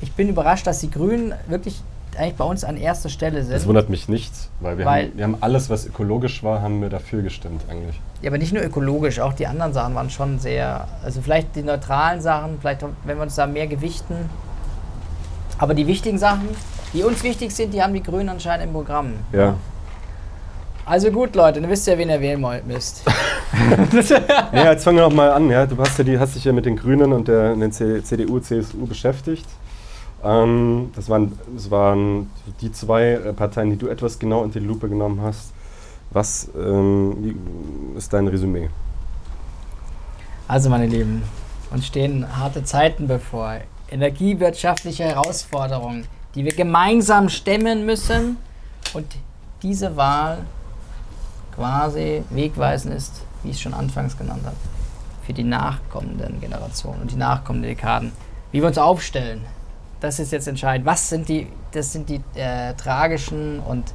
[0.00, 1.80] ich bin überrascht, dass die Grünen wirklich
[2.18, 3.52] eigentlich bei uns an erster Stelle sind.
[3.54, 6.80] Das wundert mich nicht, weil wir, Weil- haben, wir haben alles, was ökologisch war, haben
[6.80, 8.00] wir dafür gestimmt eigentlich.
[8.22, 11.62] Ja, aber nicht nur ökologisch, auch die anderen Sachen waren schon sehr, also vielleicht die
[11.62, 14.14] neutralen Sachen, vielleicht wenn wir uns da mehr gewichten.
[15.58, 16.48] Aber die wichtigen Sachen,
[16.92, 19.14] die uns wichtig sind, die haben die Grünen anscheinend im Programm.
[19.32, 19.54] Ja.
[20.84, 23.02] Also gut, Leute, dann wisst ihr, wen ihr wählen müsst.
[24.52, 25.48] Ja, jetzt fangen wir noch mal an.
[25.50, 25.66] Ja.
[25.66, 28.86] Du hast, ja die, hast dich ja mit den Grünen und der, den CDU, CSU
[28.86, 29.46] beschäftigt.
[30.22, 34.88] Ähm, das, waren, das waren die zwei Parteien, die du etwas genau unter die Lupe
[34.88, 35.52] genommen hast.
[36.10, 38.68] Was ähm, ist dein Resümee?
[40.48, 41.22] Also, meine Lieben,
[41.70, 43.56] uns stehen harte Zeiten bevor.
[43.90, 48.38] Energiewirtschaftliche Herausforderungen, die wir gemeinsam stemmen müssen.
[48.94, 49.06] Und
[49.62, 50.38] diese Wahl
[51.54, 54.56] quasi wegweisend ist, wie ich es schon anfangs genannt habe,
[55.24, 58.12] für die nachkommenden Generationen und die nachkommenden Dekaden.
[58.52, 59.40] Wie wir uns aufstellen,
[60.00, 60.86] das ist jetzt entscheidend.
[60.86, 63.92] Was sind die, das sind die äh, tragischen und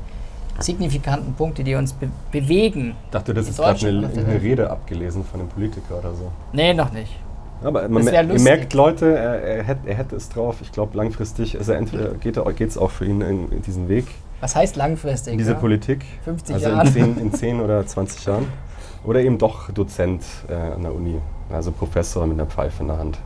[0.60, 2.96] signifikanten Punkte, die uns be bewegen.
[3.06, 4.42] Ich dachte, das ist gerade eine, eine.
[4.42, 6.32] Rede abgelesen von einem Politiker oder so.
[6.54, 7.12] Nee, noch nicht.
[7.64, 10.58] Aber man, merkt, Leute, er, er, hätte, er hätte es drauf.
[10.62, 14.06] Ich glaube, langfristig ist entweder geht es auch für ihn in, in diesen Weg,
[14.40, 15.38] Was heißt langfristig?
[15.38, 15.60] diese ja?
[15.60, 16.04] Politik.
[16.24, 16.88] 50 also Jahren.
[16.88, 18.48] in 10, in 10 oder 20 Jahren.
[19.04, 21.20] Oder eben doch Dozent äh, an der Uni.
[21.52, 23.20] Also Professor mit einer Pfeife in der Hand.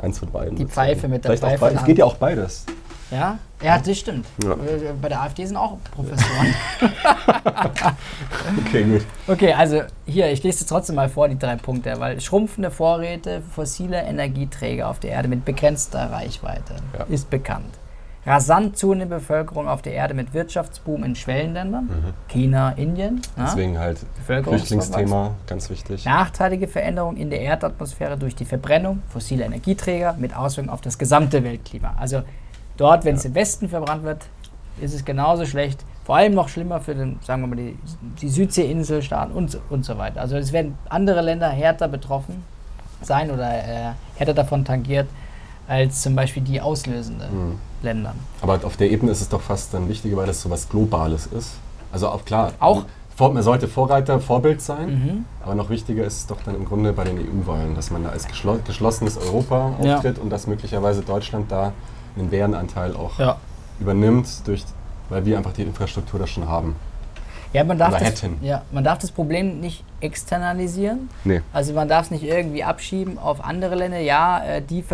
[0.00, 0.56] Eins von beiden.
[0.56, 2.66] Die Pfeife mit der Vielleicht auch Pfeife in Es geht ja auch beides.
[3.10, 3.38] Ja?
[3.62, 4.26] Ja, das stimmt.
[4.42, 4.52] Ja.
[4.52, 6.54] Äh, Bei der AfD sind auch Professoren.
[8.66, 9.02] Okay, gut.
[9.28, 14.04] okay, also hier, ich lese trotzdem mal vor, die drei Punkte, weil schrumpfende Vorräte fossiler
[14.04, 17.04] Energieträger auf der Erde mit begrenzter Reichweite Ja.
[17.08, 17.66] ist bekannt.
[18.26, 21.88] Rasant zunehmende Bevölkerung auf der Erde mit Wirtschaftsboom in Schwellenländern,
[22.28, 23.14] China, Indien.
[23.14, 23.20] Mhm.
[23.42, 24.78] Deswegen halt Bevölkerungsverwachsung.
[24.82, 26.04] Flüchtlingsthema, ganz wichtig.
[26.04, 31.42] Nachteilige Veränderung in der Erdatmosphäre durch die Verbrennung fossiler Energieträger mit Auswirkungen auf das gesamte
[31.44, 31.94] Weltklima.
[31.98, 32.22] Also
[32.80, 34.24] dort, wenn es im Westen verbrannt wird,
[34.80, 35.84] ist es genauso schlecht.
[36.04, 37.76] Vor allem noch schlimmer für den, sagen wir mal, die,
[38.20, 40.20] die Südseeinselstaaten und, so- und so weiter.
[40.20, 42.42] Also es werden andere Länder härter betroffen
[43.02, 45.08] sein oder äh, härter davon tangiert
[45.68, 47.58] als zum Beispiel die auslösenden Mhm.
[47.82, 48.14] Länder.
[48.42, 51.26] Aber auf der Ebene ist es doch fast dann wichtiger, weil das so was Globales
[51.26, 51.52] ist.
[51.92, 52.84] Also auch klar, Auch-
[53.18, 55.24] man sollte Vorreiter, Vorbild sein, Mhm.
[55.44, 58.08] aber noch wichtiger ist es doch dann im Grunde bei den EU-Wahlen, dass man da
[58.08, 59.96] als geschlo geschlossenes Europa Ja.
[59.96, 61.72] auftritt und dass möglicherweise Deutschland da
[62.16, 63.36] einen Bärenanteil auch Ja.
[63.80, 64.64] übernimmt, durch,
[65.08, 66.76] weil wir einfach die Infrastruktur da schon haben.
[67.52, 71.08] Ja, man darf, das, ja, man darf das Problem nicht externalisieren.
[71.24, 71.40] Nee.
[71.52, 73.98] Also man darf es nicht irgendwie abschieben auf andere Länder.
[73.98, 74.84] Ja, äh, die,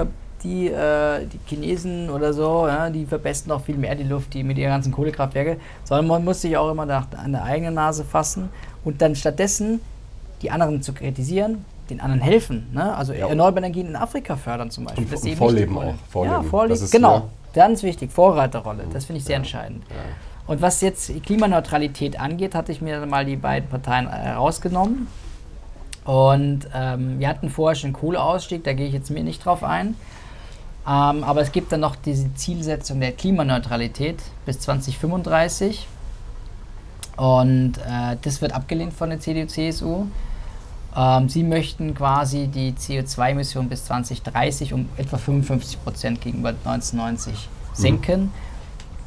[0.42, 4.42] die, äh, die Chinesen oder so, ja, die verbesten auch viel mehr die Luft, die
[4.42, 5.58] mit ihren ganzen Kohlekraftwerke.
[5.84, 8.48] Sondern man muss sich auch immer nach, an der eigenen Nase fassen
[8.84, 9.80] und dann stattdessen
[10.40, 12.68] die anderen zu kritisieren, den anderen helfen.
[12.72, 12.94] Ne?
[12.96, 13.28] Also Ja.
[13.28, 15.04] erneuerbare Energien in Afrika fördern zum Beispiel.
[15.04, 16.34] Und- Das und eben Vorleben auch, Vorleben.
[16.34, 16.74] Ja, Vorleben.
[16.84, 17.14] Ist genau.
[17.14, 17.22] ja-
[17.54, 18.12] Ganz wichtig.
[18.12, 18.84] Vorreiterrolle.
[18.92, 19.82] Das finde ich sehr entscheidend.
[20.46, 25.06] Und was jetzt Klimaneutralität angeht, hatte ich mir mal die beiden Parteien äh, herausgenommen.
[26.04, 29.96] Und ähm, wir hatten vorher schon Kohleausstieg, da gehe ich jetzt mir nicht drauf ein.
[30.86, 35.88] Ähm, aber es gibt dann noch diese Zielsetzung der Klimaneutralität bis 2035.
[37.16, 40.06] Und äh, das wird abgelehnt von der CDU-CSU.
[40.96, 48.32] Ähm, sie möchten quasi die CO2-Emissionen bis 2030 um etwa 55 Prozent gegenüber 1990 senken.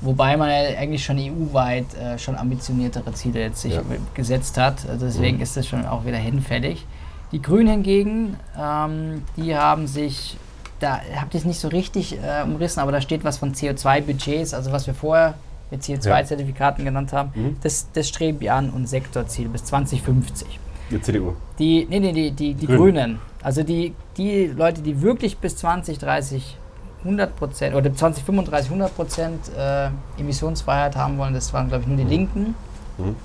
[0.01, 3.81] Wobei man ja eigentlich schon EU-weit äh, schon ambitioniertere Ziele jetzt sich Ja.
[4.13, 4.87] gesetzt hat.
[4.87, 5.43] Also deswegen Mhm.
[5.43, 6.85] ist das schon auch wieder hinfällig.
[7.31, 10.37] Die Grünen hingegen, ähm, die haben sich,
[10.79, 14.53] da habt ihr es nicht so richtig äh, umrissen, aber da steht was von CO2-Budgets,
[14.53, 15.33] also was wir vorher
[15.69, 17.31] mit CO2-Zertifikaten genannt haben.
[17.35, 17.57] Mhm.
[17.61, 20.59] Das, das streben wir an und Sektorziel bis 2050.
[20.89, 21.33] Die CDU.
[21.57, 22.79] Die, nee, nee, die, die, die Grünen.
[22.79, 23.19] Grünen.
[23.43, 26.57] Also die, die Leute, die wirklich bis 2030
[27.03, 31.97] 100 Prozent oder 2035 100 Prozent äh, Emissionsfreiheit haben wollen, das waren, glaube ich, nur
[31.97, 32.55] die Linken.
[32.97, 33.15] Mhm.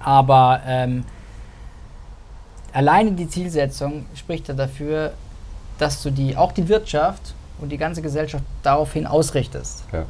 [0.00, 1.04] Aber ähm,
[2.72, 5.12] alleine die Zielsetzung spricht ja dafür,
[5.78, 9.84] dass du die, auch die Wirtschaft und die ganze Gesellschaft daraufhin ausrichtest.
[9.92, 10.04] Ja.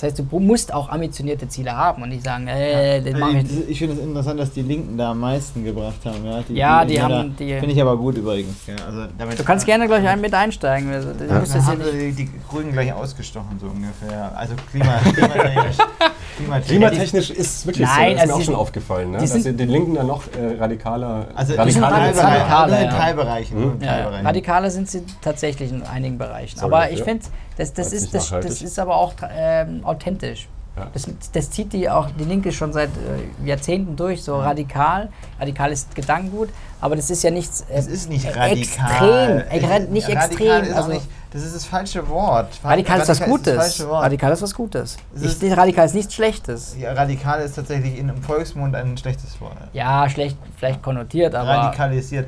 [0.00, 3.36] Das heißt, du musst auch ambitionierte Ziele haben und nicht sagen, äh, das mache ich
[3.42, 3.50] nicht.
[3.50, 6.24] Also ich finde es interessant, dass die Linken da am meisten gebracht haben.
[6.24, 8.66] Ja, die, Ja, die ja haben da- die- Finde ich aber gut übrigens.
[8.66, 10.90] Ja, also damit Du kannst gerne gleich mit einsteigen.
[10.90, 11.14] Also, Ja.
[11.18, 14.32] Dann das hier haben sie die Grünen gleich ausgestochen, so ungefähr.
[14.38, 15.76] Also Klima, klimatechnisch.
[16.38, 16.66] klimatechnisch.
[16.68, 19.18] Klimatechnisch ist wirklich Nein, so, ist also mir auch die- schon aufgefallen, ne?
[19.18, 22.62] die dass sind- sie den Linken dann noch äh, radikaler, Also in radikale Teilbereichen, Radikale,
[22.62, 22.90] also in ja.
[22.98, 23.60] Teilbereichen.
[23.60, 24.26] nur in Ja, Teilbereichen.
[24.26, 26.58] Radikale sind sie tatsächlich in einigen Bereichen.
[26.58, 30.48] Sorry aber ich finde, das, das, ist, das, das ist aber auch ähm, authentisch.
[30.76, 30.86] Ja.
[30.92, 35.08] Das, das zieht die auch die Linke schon seit äh, Jahrzehnten durch, so radikal.
[35.38, 36.48] Radikal ist Gedankengut,
[36.80, 37.62] aber das ist ja nichts.
[37.62, 39.40] Äh, Es ist nicht äh, radikal.
[39.40, 40.62] Extrem, äh, ist- nicht radikal extrem.
[40.64, 42.48] Ist also, nicht, das ist das falsche Wort.
[42.62, 43.86] radikal ist was Gutes.
[43.86, 44.04] Wort.
[44.04, 44.96] radikal ist was Gutes.
[45.16, 46.76] Ich, ist- radikal ist nichts Schlechtes.
[46.78, 49.56] Ja, radikal ist tatsächlich in einem Volksmund ein schlechtes Wort.
[49.72, 51.48] Ja, schlecht, vielleicht konnotiert, aber.
[51.50, 52.26] Radikalisiert.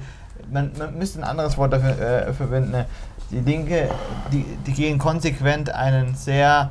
[0.52, 2.70] Man, man müsste ein anderes Wort dafür äh, verwenden.
[2.72, 2.86] ne?
[3.30, 3.88] Die Linke,
[4.30, 6.70] die, die gehen konsequent einen sehr,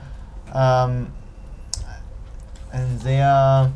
[0.53, 1.07] ähm,
[2.71, 3.71] einen sehr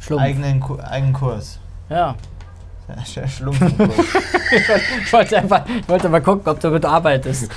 [0.00, 0.22] Schlumpf.
[0.22, 1.58] eigenen, Ku- eigenen Kurs.
[1.90, 2.14] Ja.
[3.04, 3.90] Sehr schlumpfen Kurs.
[5.02, 7.50] Ich wollte einfach ich wollte mal gucken, ob du damit arbeitest.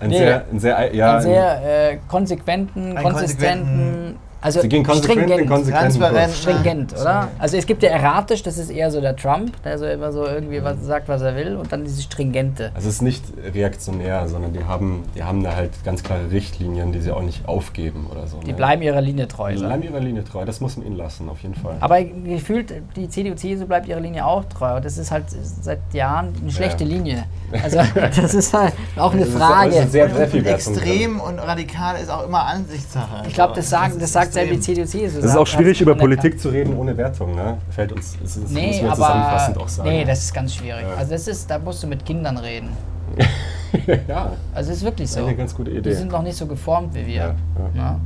[0.00, 0.16] ein, Nee.
[0.18, 4.16] sehr, ein sehr, ja, einen sehr äh, konsequenten, konsistenten.
[4.16, 5.48] konsequenten- Also sie gehen konsequent stringent.
[5.70, 6.34] Transparent.
[6.34, 7.00] Stringent, Ja.
[7.00, 7.28] oder?
[7.38, 10.26] Also es gibt ja erratisch, das ist eher so der Trump, der so immer so
[10.26, 12.70] irgendwie was sagt, was er will, und dann dieses Stringente.
[12.74, 13.24] Also es ist nicht
[13.54, 17.46] reaktionär, sondern die haben, die haben da halt ganz klare Richtlinien, die sie auch nicht
[17.48, 18.38] aufgeben oder so.
[18.40, 18.54] Die ne?
[18.54, 19.52] bleiben ihrer Linie treu.
[19.54, 21.76] Die bleiben ihrer Linie treu, das muss man ihnen lassen, auf jeden Fall.
[21.80, 24.76] Aber gefühlt, die CDU, CSU bleibt ihrer Linie auch treu.
[24.76, 25.24] Und das ist halt
[25.60, 27.24] seit Jahren eine schlechte Linie.
[27.62, 27.80] Also
[28.16, 29.70] das ist halt auch eine Das ist- Frage.
[29.72, 33.24] das ist sehr Und Treffi-Wertung extrem und radikal ist auch immer Ansichtssache.
[33.28, 34.60] ich glaube, das, sagen, ist das sagt selbst die.
[34.74, 34.98] CDU, CSU.
[35.06, 35.94] Es ist sagt- auch schwierig, über.
[35.94, 37.58] Politik zu reden ohne Wertung, ne?
[37.70, 39.88] Fällt uns, das, das Nee, müssen wir aber zusammenfassend auch sagen.
[39.88, 40.82] nee, das ist ganz schwierig.
[40.82, 40.94] Ja.
[40.96, 42.68] Also das ist, da musst du mit Kindern reden.
[44.08, 45.26] ja, Also es ist wirklich das ist so.
[45.26, 45.80] eine ganz gute Idee.
[45.90, 47.14] Die sind noch nicht so geformt wie wir.
[47.14, 47.34] ja,
[47.74, 48.00] ja, Ja?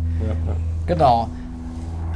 [0.87, 1.29] Genau.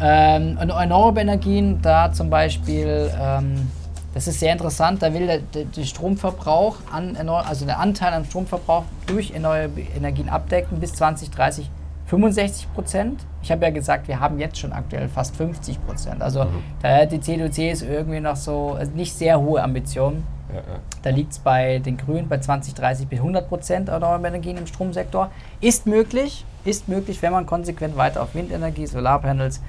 [0.03, 3.69] Ähm, und erneuerbare Energien, da zum Beispiel, ähm,
[4.15, 8.25] das ist sehr interessant, da will der, der, der Stromverbrauch, an, also der Anteil am
[8.25, 11.71] Stromverbrauch durch erneuerbare Energien abdecken bis 2030
[12.11, 13.25] 65 Prozent.
[13.43, 16.21] Ich habe ja gesagt, wir haben jetzt schon aktuell fast 50 Prozent.
[16.23, 16.45] Also
[16.83, 20.25] da hat die CDU, CSU irgendwie noch so also nicht sehr hohe Ambitionen.
[20.49, 20.63] ja, ja.
[21.03, 25.31] Da liegt es bei den Grünen bei 2030 bis 100 Prozent erneuerbare Energien im Stromsektor.
[25.61, 29.61] Ist möglich, ist möglich, wenn man konsequent weiter auf Windenergie, Solarpanels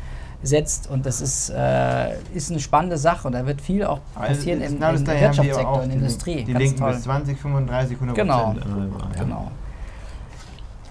[0.42, 0.90] setzt.
[0.90, 3.28] Und das ist, äh, ist eine spannende Sache.
[3.28, 6.44] Und da wird viel auch Also, passieren im, genau das im Wirtschaftssektor, in der Industrie.
[6.44, 6.94] Die Ganz Linken toll.
[6.94, 8.44] bis 20, 35, 100 Genau.
[8.54, 8.66] Prozent.
[9.16, 9.24] ja.
[9.24, 9.52] Genau.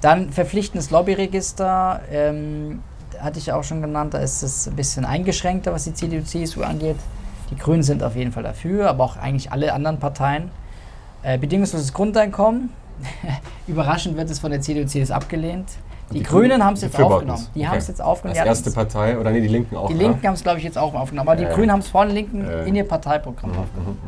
[0.01, 2.83] Dann verpflichtendes Lobbyregister, ähm,
[3.21, 6.63] hatte ich auch schon genannt, da ist es ein bisschen eingeschränkter, was die CDU, CSU
[6.63, 6.97] angeht.
[7.51, 10.51] Die Grünen sind auf jeden Fall dafür, aber auch eigentlich alle anderen Parteien.
[11.23, 12.71] Äh, bedingungsloses Grundeinkommen,
[13.67, 15.69] überraschend wird es von der CDU, CSU abgelehnt.
[16.11, 17.47] Die, Die Grünen haben es jetzt aufgenommen.
[17.55, 17.69] Die Okay.
[17.69, 18.39] haben es jetzt aufgenommen.
[18.39, 19.87] Als Die erste Partei, oder nee, die Linken auch.
[19.89, 20.05] die ne?
[20.05, 21.29] Linken haben es, glaube ich, jetzt auch aufgenommen.
[21.29, 21.45] Aber die.
[21.45, 23.99] Grünen haben es vor den Linken in ihr Parteiprogramm Mhm, aufgenommen.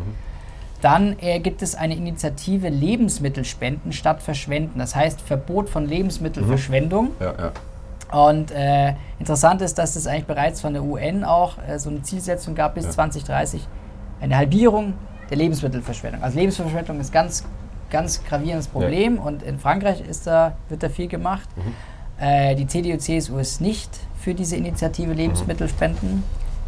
[0.82, 1.14] Mhm, mhm.
[1.16, 4.78] Dann äh, gibt es eine Initiative Lebensmittelspenden statt Verschwenden.
[4.78, 7.10] Das heißt Verbot von Lebensmittelverschwendung.
[7.20, 7.52] Ja, ja.
[8.12, 12.02] Und äh, interessant ist, dass es eigentlich bereits von der UN auch äh, so eine
[12.02, 12.90] Zielsetzung gab bis Ja.
[12.90, 13.66] 2030.
[14.20, 14.94] Eine Halbierung
[15.30, 16.22] der Lebensmittelverschwendung.
[16.22, 17.44] Also Lebensmittelverschwendung ist ganz,
[17.90, 21.48] ganz gravierendes Problem und in Frankreich ist da, wird da viel gemacht.
[21.56, 21.74] Mhm.
[22.22, 23.90] Äh, die CDU, CSU ist nicht
[24.20, 26.22] für diese Initiative Lebensmittelspenden.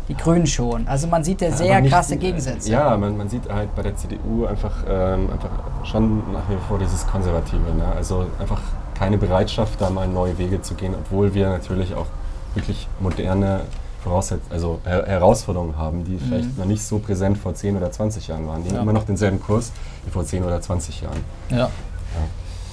[0.09, 0.87] Die Grünen schon.
[0.87, 2.71] Also man sieht ja sehr nicht- krasse Gegensätze.
[2.71, 5.51] Ja, man, man sieht halt bei der CDU einfach, ähm, einfach
[5.85, 7.63] schon nach wie vor dieses Konservative.
[7.77, 7.85] Ne?
[7.97, 8.61] Also einfach
[8.95, 12.07] keine Bereitschaft, da mal neue Wege zu gehen, obwohl wir natürlich auch
[12.55, 13.63] wirklich moderne
[14.03, 18.29] Voraussetz also Her Herausforderungen haben, die vielleicht noch nicht so präsent vor 10 oder 20
[18.29, 18.63] Jahren waren.
[18.63, 18.83] Die haben Ja.
[18.83, 19.73] immer noch denselben Kurs
[20.05, 21.17] wie vor 10 oder 20 Jahren.
[21.49, 21.71] Ja.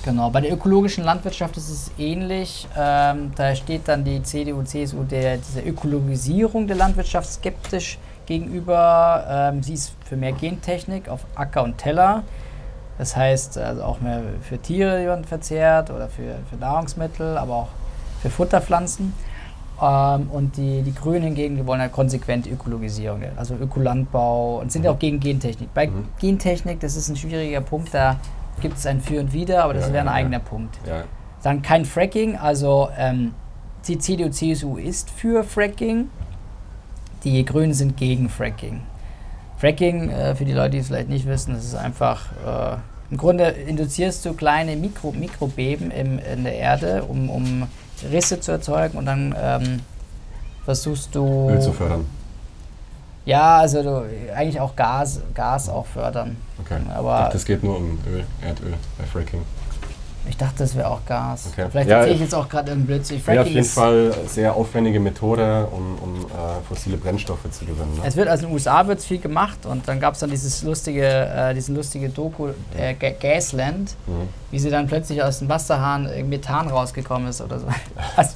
[0.03, 2.67] Genau, bei der ökologischen Landwirtschaft ist es ähnlich.
[2.75, 9.51] Ähm, da steht dann die CDU, CSU der, dieser Ökologisierung der Landwirtschaft skeptisch gegenüber.
[9.53, 12.23] Ähm, sie ist für mehr Gentechnik auf Acker und Teller.
[12.97, 17.53] Das heißt also auch mehr für Tiere, die man verzehrt oder für, für Nahrungsmittel, aber
[17.55, 17.67] auch
[18.23, 19.13] für Futterpflanzen.
[19.79, 24.83] Ähm, und die, die Grünen hingegen, die wollen ja konsequent Ökologisierung, also Ökolandbau und sind
[24.83, 25.71] ja auch gegen Gentechnik.
[25.75, 26.07] Bei Mhm.
[26.19, 28.17] Gentechnik, das ist ein schwieriger Punkt, da
[28.61, 30.17] gibt es ein Für und Wider, aber das Ja, wäre ein ja, ja.
[30.17, 30.77] eigener Punkt.
[30.87, 31.03] Ja,
[31.43, 33.33] Dann kein Fracking, also ähm,
[33.87, 36.09] die CDU, CSU ist für Fracking.
[37.23, 38.81] die Grünen sind gegen Fracking.
[39.57, 42.77] Fracking, äh, für die Leute, die es vielleicht nicht wissen, das ist einfach, äh,
[43.11, 47.67] im Grunde induzierst du kleine Mikro, Mikrobeben im, in der Erde, um, um
[48.11, 49.79] Risse zu erzeugen und dann ähm,
[50.65, 51.49] versuchst du...
[51.49, 52.05] Öl zu fördern.
[53.25, 54.05] Ja, also du,
[54.35, 56.37] eigentlich auch Gas, Gas auch fördern.
[56.65, 56.79] Okay.
[56.95, 59.41] Aber- ich dachte, es geht nur um Öl, Erdöl bei Fracking.
[60.29, 61.47] Ich dachte, das wäre auch Gas.
[61.51, 61.65] Okay.
[61.71, 63.17] Vielleicht Ja, erzähle ich jetzt auch gerade irgendeinen Blödsinn.
[63.17, 66.27] Ja, auf Fracking jeden ist, Fall sehr aufwendige Methode, um, um äh,
[66.67, 67.95] fossile Brennstoffe zu gewinnen.
[67.95, 68.01] Ne?
[68.05, 70.61] Es wird also in den USA wird viel gemacht und dann gab es dann dieses
[70.61, 74.29] lustige, äh, diesen lustige Doku äh, Ga- Gasland, Mhm.
[74.51, 77.65] wie sie dann plötzlich aus dem Wasserhahn äh, Methan rausgekommen ist oder so.
[78.15, 78.33] Also,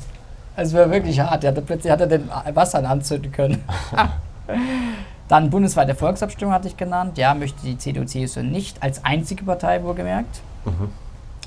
[0.58, 1.44] es wäre wirklich hart.
[1.44, 3.64] Er hatte, plötzlich hat er den Wasserhahn anzünden können.
[5.28, 7.18] dann bundesweite Volksabstimmung hatte ich genannt.
[7.18, 10.42] Ja, möchte die CDU-CSU nicht als einzige Partei wohlgemerkt.
[10.66, 10.90] Mhm.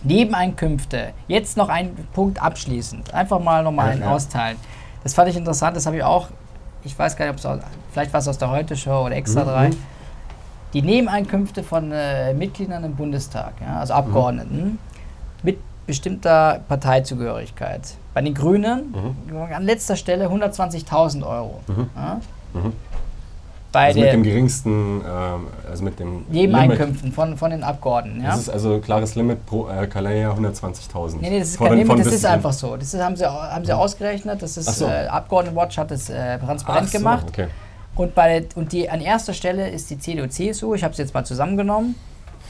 [0.04, 1.10] Nebeneinkünfte.
[1.26, 3.14] Jetzt noch ein Punkt abschließend.
[3.14, 4.10] Einfach mal nochmal einen ja.
[4.12, 4.56] austeilen.
[5.02, 5.76] Das fand ich interessant.
[5.76, 6.28] Das habe ich auch,
[6.84, 7.60] ich weiß gar nicht, ob es aus,
[7.92, 9.68] vielleicht war es aus der Heute-Show oder Extra Mhm, 3.
[9.68, 9.76] mhm.
[10.74, 14.78] Die Nebeneinkünfte von äh, Mitgliedern im Bundestag, ja, also Abgeordneten,
[15.42, 17.80] mit bestimmter Parteizugehörigkeit.
[18.12, 18.94] Bei den Grünen
[19.50, 21.60] an letzter Stelle 120.000 Euro.
[21.68, 21.90] Mhm.
[21.96, 22.20] Ja.
[23.70, 26.24] Bei Also mit dem geringsten, ähm, also mit dem.
[26.30, 28.22] Nebeneinkünften von, von den Abgeordneten.
[28.22, 28.30] Ja.
[28.30, 31.16] Das ist also klares Limit pro äh, Kalea 120.000.
[31.20, 32.76] Nee, nee, das ist kein Limit, das ist einfach so.
[32.76, 34.86] Das ist, haben sie, haben sie ausgerechnet, das ist, so.
[34.86, 37.26] äh, Abgeordnetenwatch hat es äh, transparent Ach so, gemacht.
[37.28, 37.48] Okay.
[37.94, 41.24] Und, bei, und die, an erster Stelle ist die CDU-CSU, ich habe es jetzt mal
[41.24, 41.94] zusammengenommen,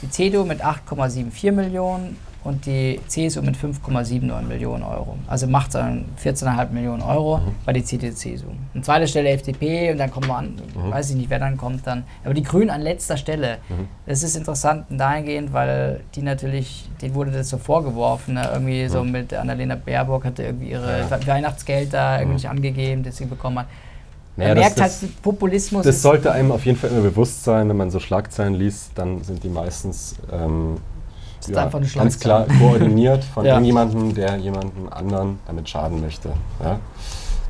[0.03, 5.17] die CDU mit 8,74 Millionen und die CSU mit 5,79 Millionen Euro.
[5.27, 8.47] Also macht dann 14,5 Millionen Euro bei der CDU-CSU.
[8.75, 10.55] An zweiter Stelle FDP und dann kommen wir an,
[10.91, 12.05] weiß ich nicht, wer dann kommt dann.
[12.25, 13.59] Aber die Grünen an letzter Stelle.
[14.07, 18.49] Das ist interessant dahingehend, weil die natürlich, denen wurde das so vorgeworfen, ne?
[18.53, 21.27] irgendwie so mit Annalena Baerbock hatte irgendwie ihre Ja.
[21.27, 23.67] Weihnachtsgeld da irgendwie angegeben, das sie bekommen hat.
[24.37, 27.69] Naja, Man merkt das- halt, Populismus Das sollte einem auf jeden Fall immer bewusst sein,
[27.69, 30.77] wenn man so Schlagzeilen liest, dann sind die meistens ähm,
[31.41, 33.53] ist einfach eine ganz klar koordiniert von Ja.
[33.55, 36.31] irgendjemandem, der jemanden anderen damit schaden möchte.
[36.63, 36.79] Ja?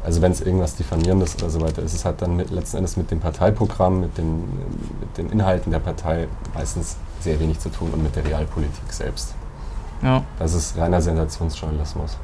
[0.05, 2.97] Also wenn es irgendwas Diffamierendes oder so weiter ist, es hat dann mit, letzten Endes
[2.97, 4.41] mit dem Parteiprogramm, mit den,
[5.01, 9.35] mit den Inhalten der Partei meistens sehr wenig zu tun und mit der Realpolitik selbst.
[10.03, 10.23] Ja.
[10.39, 12.17] Das ist reiner Sensationsjournalismus.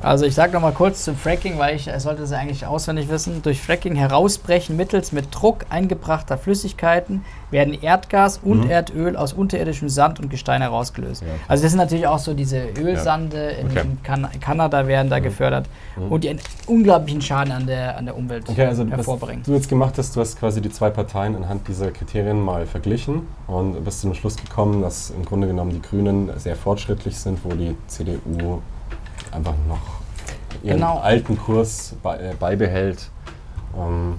[0.00, 3.42] Also ich sage nochmal kurz zum Fracking, weil ich sollte es eigentlich auswendig wissen.
[3.42, 8.70] Durch Fracking herausbrechen mittels mit Druck eingebrachter Flüssigkeiten werden Erdgas und Mhm.
[8.70, 11.22] Erdöl aus unterirdischem Sand und Gestein herausgelöst.
[11.22, 11.40] Ja, okay.
[11.48, 13.80] Also das sind natürlich auch so diese Ölsande in, Okay.
[13.82, 16.12] in kan Kanada werden da gefördert Mhm.
[16.12, 19.42] und die einen unglaublichen Schaden an der, an der Umwelt Okay, also was hervorbringen.
[19.44, 23.26] du jetzt gemacht hast, du hast quasi die zwei Parteien anhand dieser Kriterien mal verglichen
[23.46, 27.50] und bist zum Schluss gekommen, dass im Grunde genommen die Grünen sehr fortschrittlich sind, wo
[27.50, 28.62] die CDU
[29.32, 29.78] einfach noch
[30.62, 30.98] ihren Genau.
[30.98, 33.10] alten Kurs äh, beibehält.
[33.76, 34.18] Ähm,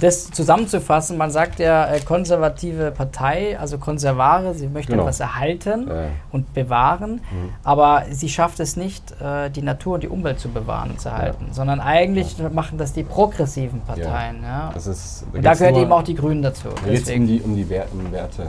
[0.00, 5.02] das zusammenzufassen, man sagt ja äh, konservative Partei, also Konservare, sie möchte Genau.
[5.02, 7.48] etwas erhalten äh, und bewahren, Mhm.
[7.64, 11.08] aber sie schafft es nicht, äh, die Natur und die Umwelt zu bewahren und zu
[11.08, 14.44] erhalten, sondern eigentlich machen das die progressiven Parteien.
[14.44, 14.70] Ja.
[14.72, 16.68] das ist, Und da gehört eben auch die Grünen dazu.
[16.68, 18.42] Da geht es um die, um die Wer um Werte.
[18.44, 18.48] Ja?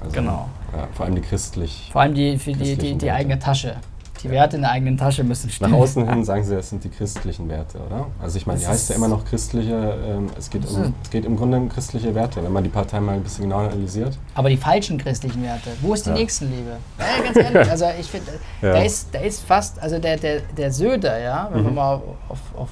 [0.00, 0.48] Also, Genau.
[0.76, 1.88] Ja, vor allem die christlich.
[1.90, 3.14] Vor allem die, für die, die, die Werte.
[3.14, 3.74] eigene Tasche.
[4.22, 4.30] Die.
[4.30, 5.72] Werte in der eigenen Tasche müssen stimmen.
[5.72, 8.06] Nach außen hin sagen sie, das sind die christlichen Werte, oder?
[8.20, 9.74] Also ich meine, die heißt ja immer noch christliche,
[10.06, 13.00] ähm, es, geht um, es geht im Grunde um christliche Werte, wenn man die Partei
[13.00, 14.18] mal ein bisschen genauer analysiert.
[14.34, 15.70] Aber die falschen christlichen Werte.
[15.80, 16.16] Wo ist die Ja.
[16.16, 16.76] Nächstenliebe?
[16.98, 18.72] Ja, ganz ehrlich, also ich finde, Ja.
[18.72, 21.76] da, ist, da ist fast, also der, der, der Söder, ja, wenn man Mhm.
[21.76, 21.94] mal
[22.28, 22.68] auf, auf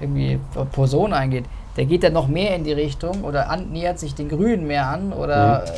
[0.00, 1.44] irgendwie auf Person eingeht,
[1.76, 4.86] der geht dann noch mehr in die Richtung oder an, nähert sich den Grünen mehr
[4.88, 5.64] an oder Mhm.
[5.66, 5.70] äh,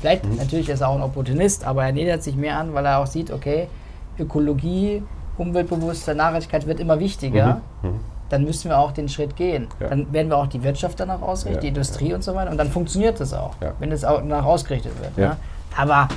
[0.00, 2.98] vielleicht, natürlich ist er auch ein Opportunist, aber er nähert sich mehr an, weil er
[2.98, 3.68] auch sieht, okay,
[4.18, 5.02] Ökologie,
[5.36, 7.60] umweltbewusste Nachhaltigkeit wird immer wichtiger.
[7.82, 7.90] Mhm.
[7.90, 8.00] Mhm.
[8.30, 9.68] Dann müssen wir auch den Schritt gehen.
[9.80, 9.88] Ja.
[9.88, 12.50] Dann werden wir auch die Wirtschaft danach ausrichten, Ja, die Industrie und so weiter.
[12.50, 13.72] Und dann funktioniert das auch, Ja.
[13.78, 15.16] wenn es auch danach ausgerichtet wird.
[15.16, 15.24] Ja.
[15.24, 15.36] Ja.
[15.76, 16.08] Aber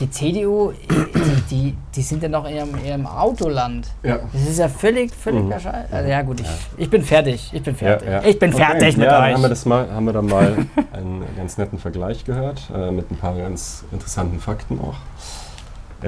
[0.00, 3.88] die CDU, die, die, die sind ja noch in ihrem, ihrem Autoland.
[4.02, 4.20] Ja.
[4.32, 5.48] Das ist ja völlig, völlig Mhm.
[5.48, 5.52] mhm.
[5.90, 6.46] Also ja gut, ich,
[6.78, 7.50] ich bin fertig.
[7.52, 8.08] Ich bin fertig.
[8.08, 8.24] Ja, ja.
[8.24, 9.34] Ich bin Okay, fertig mit ja, euch.
[9.34, 10.56] Haben wir, das mal, haben wir dann mal
[10.92, 14.94] einen ganz netten Vergleich gehört, äh, mit ein paar ganz interessanten Fakten auch.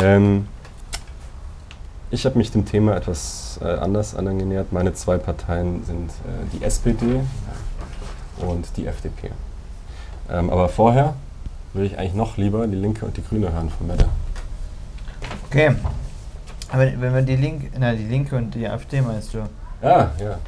[0.00, 0.46] Ähm,
[2.10, 4.72] ich habe mich dem Thema etwas äh, anders angenähert.
[4.72, 7.20] Meine zwei Parteien sind äh, die SPD
[8.38, 9.30] und die FDP.
[10.30, 11.14] Ähm, aber vorher
[11.72, 14.06] würde ich eigentlich noch lieber die Linke und die Grüne hören von Mette.
[15.48, 15.70] Okay.
[16.72, 19.38] Aber wenn wir die Linke, na die Linke und die AfD meinst du?
[19.82, 20.38] Ja, ja.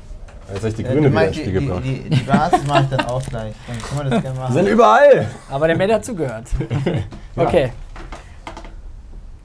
[0.48, 1.82] Jetzt habe ich die Äh, Grüne du wieder die, Spiel die, gebracht.
[1.84, 3.54] die, die Basis mache ich dann auch gleich.
[3.66, 4.52] Dann können wir das gerne Die machen.
[4.54, 5.26] sind überall!
[5.50, 6.46] Aber der mehr dazugehört.
[7.34, 7.44] Ja.
[7.44, 7.72] Okay.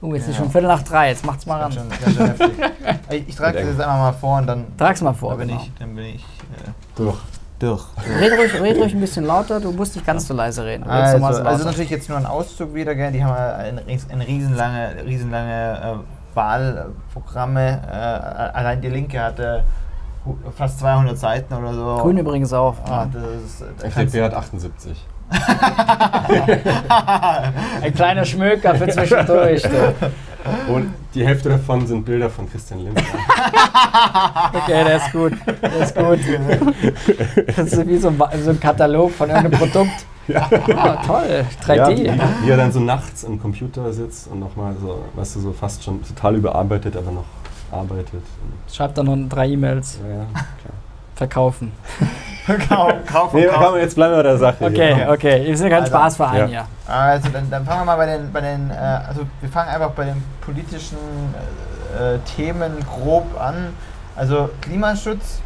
[0.01, 0.43] Uh, jetzt ist Ja.
[0.43, 1.09] schon Viertel nach drei.
[1.09, 1.71] Jetzt macht's mal ran.
[1.71, 2.51] heftig.
[3.09, 5.47] Ich, ich trage das jetzt einfach mal vor und dann, Trag's mal vor, dann bin
[5.49, 5.61] genau.
[5.61, 7.17] ich, dann bin ich äh, Durch.
[7.57, 7.85] durch.
[8.19, 10.83] Red ruhig, red ruhig ein bisschen lauter, du musst nicht ganz so leise reden.
[10.83, 13.11] Red so Also, so also natürlich jetzt nur ein Auszug wieder, gell?
[13.13, 17.81] die haben ja ein, ein riesenlange, riesenlange äh, Wahlprogramme.
[17.89, 19.63] Äh, allein die Linke hatte
[20.55, 21.97] fast 200 Seiten oder so.
[22.01, 22.75] Grün übrigens auch.
[22.85, 25.05] Ah, das ist, da kannst FDP hat 78.
[27.81, 29.61] Ein kleiner Schmöker für zwischendurch.
[29.63, 30.73] du.
[30.73, 33.01] Und die Hälfte davon sind Bilder von Christian Lindner.
[34.53, 35.33] Okay, der ist gut.
[35.61, 36.19] Der ist gut.
[37.55, 40.05] Das ist wie so ein, so ein Katalog von irgendeinem Produkt.
[40.27, 40.47] ja.
[40.75, 41.45] Ah, toll.
[41.65, 41.75] 3D.
[41.75, 45.39] Ja, wie, wie er dann so nachts am Computer sitzt und nochmal so, weißt du,
[45.41, 47.25] so fast schon total überarbeitet, aber noch
[47.71, 48.21] arbeitet.
[48.71, 49.99] Schreibt dann noch drei E-Mails.
[50.03, 50.73] Ja, ja, klar.
[51.15, 51.71] Verkaufen.
[52.55, 53.65] Kauf, kauf, Nee, kauf.
[53.65, 54.65] komm, jetzt bleiben wir bei der Sache.
[54.65, 55.09] Okay, hier.
[55.09, 55.45] okay.
[55.45, 56.45] Wir sind kein Also, Spaßverein ja.
[56.47, 56.65] hier.
[56.93, 59.91] Also dann, dann fangen wir mal bei den, bei den äh, also wir fangen einfach
[59.91, 60.97] bei den politischen
[61.99, 63.73] äh, äh, Themen grob an.
[64.15, 65.41] Also Klimaschutz,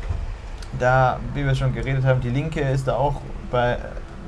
[0.79, 3.15] da, wie wir schon geredet haben, die Linke ist da auch
[3.51, 3.77] bei,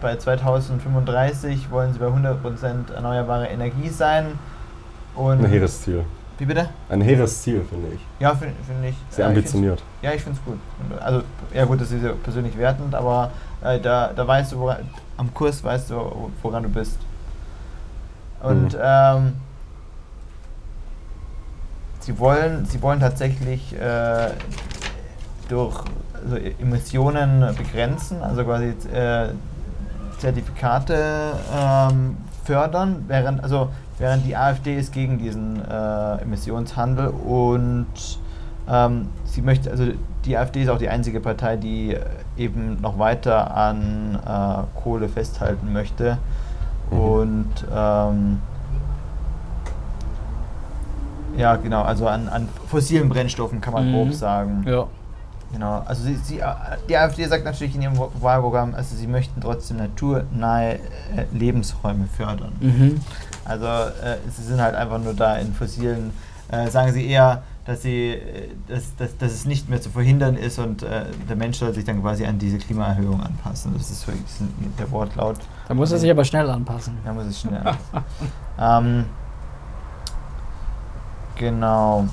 [0.01, 4.37] bei 2035 wollen sie bei 100% erneuerbare Energie sein.
[5.15, 6.03] Und Ein hehres Ziel.
[6.43, 6.67] Wie bitte?
[6.89, 8.01] Ein hehres Ziel, finde ich.
[8.19, 8.95] Ja, finde find ich.
[9.09, 9.79] Sehr ich ambitioniert.
[9.79, 10.59] find's- Ja, ich finde es gut.
[11.01, 11.21] Also,
[11.53, 13.31] ja gut, das ist ja persönlich wertend, aber
[13.63, 14.79] äh, da, da weißt du, woran,
[15.15, 16.97] am Kurs weißt du, woran du bist.
[18.41, 18.79] Und Mhm.
[18.83, 19.33] ähm,
[22.01, 24.31] sie, wollen, sie wollen tatsächlich äh,
[25.47, 25.79] durch
[26.13, 29.29] also Emissionen begrenzen, also quasi äh,
[30.17, 37.87] Zertifikate ähm, fördern, während, also, während die AfD ist gegen diesen äh, Emissionshandel und
[38.69, 39.85] ähm, sie möchte, also
[40.25, 41.99] die AfD ist auch die einzige Partei, die äh,
[42.37, 46.17] eben noch weiter an äh, Kohle festhalten möchte.
[46.91, 46.97] Mhm.
[46.99, 48.41] Und ähm,
[51.37, 53.93] ja, genau, also an, an fossilen Brennstoffen kann man Mhm.
[53.93, 54.63] grob sagen.
[54.67, 54.85] Ja.
[55.51, 56.41] Genau, also sie, sie,
[56.89, 60.79] die AfD sagt natürlich in ihrem Wahlprogramm, also sie möchten trotzdem naturnahe äh,
[61.31, 62.53] Lebensräume fördern.
[62.59, 63.01] Mhm.
[63.45, 66.11] Also äh, sie sind halt einfach nur da in fossilen,
[66.49, 70.35] äh, sagen sie eher, dass, sie, äh, dass, dass, dass es nicht mehr zu verhindern
[70.35, 73.73] ist und äh, der Mensch soll sich dann quasi an diese Klimaerhöhung anpassen.
[73.77, 74.25] Das ist wirklich
[74.77, 75.37] der Wortlaut.
[75.67, 76.97] Da muss er sich aber schnell anpassen.
[77.03, 78.05] Da muss es schnell anpassen.
[78.59, 79.05] ähm,
[81.35, 82.07] genau.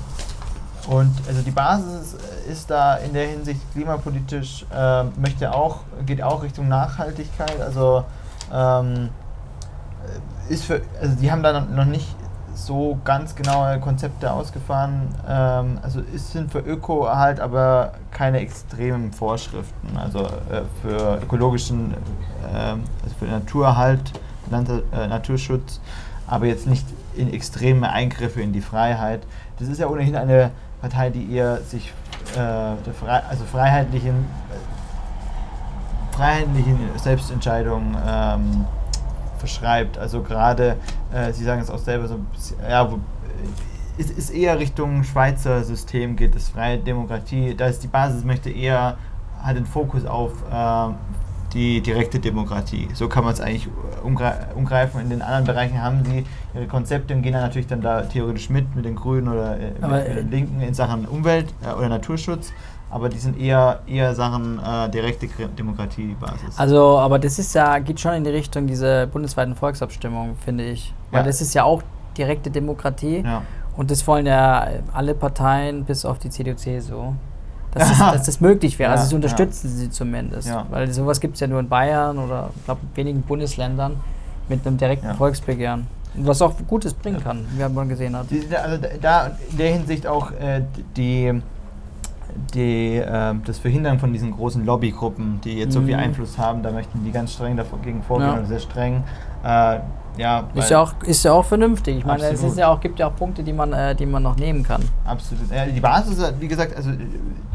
[0.87, 2.15] Und also die Basis
[2.49, 7.61] ist da in der Hinsicht klimapolitisch, ähm, möchte auch, geht auch Richtung Nachhaltigkeit.
[7.61, 8.03] Also
[8.51, 9.09] ähm,
[10.51, 12.15] ist für, also die haben da noch nicht
[12.53, 15.07] so ganz genaue Konzepte ausgefahren.
[15.27, 19.97] Ähm, also es sind für Öko-Erhalt aber keine extremen Vorschriften.
[19.97, 21.95] Also äh, für ökologischen,
[22.53, 24.13] ähm, also für Naturerhalt,
[24.49, 25.79] Land äh, Naturschutz,
[26.27, 26.85] aber jetzt nicht
[27.15, 29.21] in extreme Eingriffe in die Freiheit.
[29.59, 31.93] Das ist ja ohnehin eine Partei, die eher sich
[32.33, 38.65] äh, Frei also freiheitlichen, äh, freiheitlichen Selbstentscheidungen ähm,
[39.41, 39.97] verschreibt.
[39.97, 40.77] Also gerade,
[41.13, 42.99] äh, Sie sagen es auch selber so ein bisschen, ja, wo,
[43.97, 47.55] es ist eher Richtung Schweizer System geht es, freie Demokratie.
[47.55, 48.97] Da ist die Basis möchte eher,
[49.43, 50.93] hat den Fokus auf äh,
[51.53, 52.87] die direkte Demokratie.
[52.93, 53.67] So kann man es eigentlich
[54.03, 55.01] umgre umgreifen.
[55.01, 58.49] In den anderen Bereichen haben sie ihre Konzepte und gehen dann natürlich dann da theoretisch
[58.49, 61.89] mit, mit den Grünen oder äh, mit den äh, Linken in Sachen Umwelt äh, oder
[61.89, 62.53] Naturschutz.
[62.91, 66.57] Aber die sind eher, eher Sachen äh, direkte Gre- Demokratie die Basis.
[66.57, 70.93] Also, aber das ist ja, geht schon in die Richtung dieser bundesweiten Volksabstimmung, finde ich.
[71.09, 71.25] Weil Ja.
[71.27, 71.81] das ist ja auch
[72.17, 73.23] direkte Demokratie.
[73.25, 73.41] ja.
[73.77, 77.13] Und das wollen ja alle Parteien bis auf die CDU-CSU.
[77.73, 78.89] Dass, das, dass das möglich wäre.
[78.89, 80.51] Ja, also, das unterstützen sie zumindest.
[80.69, 83.95] Weil sowas gibt es ja nur in Bayern oder, ich glaube, in wenigen Bundesländern
[84.49, 85.15] mit einem direkten.
[85.15, 85.87] Volksbegehren.
[86.15, 88.25] Was auch Gutes bringen kann, wie man gesehen hat.
[88.61, 90.63] Also da in der Hinsicht auch äh,
[90.97, 91.41] die,
[92.53, 96.03] die, äh, das Verhindern von diesen großen Lobbygruppen, die jetzt so viel Mhm.
[96.03, 98.37] Einfluss haben, da möchten die ganz streng dagegen vorgehen Ja.
[98.39, 99.03] und sehr streng.
[99.43, 99.79] Äh,
[100.17, 101.97] ja, Ist ja, auch, ist ja auch vernünftig.
[101.99, 102.51] Ich meine, es Absolut.
[102.51, 104.81] ist ja auch, gibt ja auch Punkte, die man, äh, die man noch nehmen kann.
[105.05, 105.49] Absolut.
[105.49, 106.89] Ja, die Basis, wie gesagt, also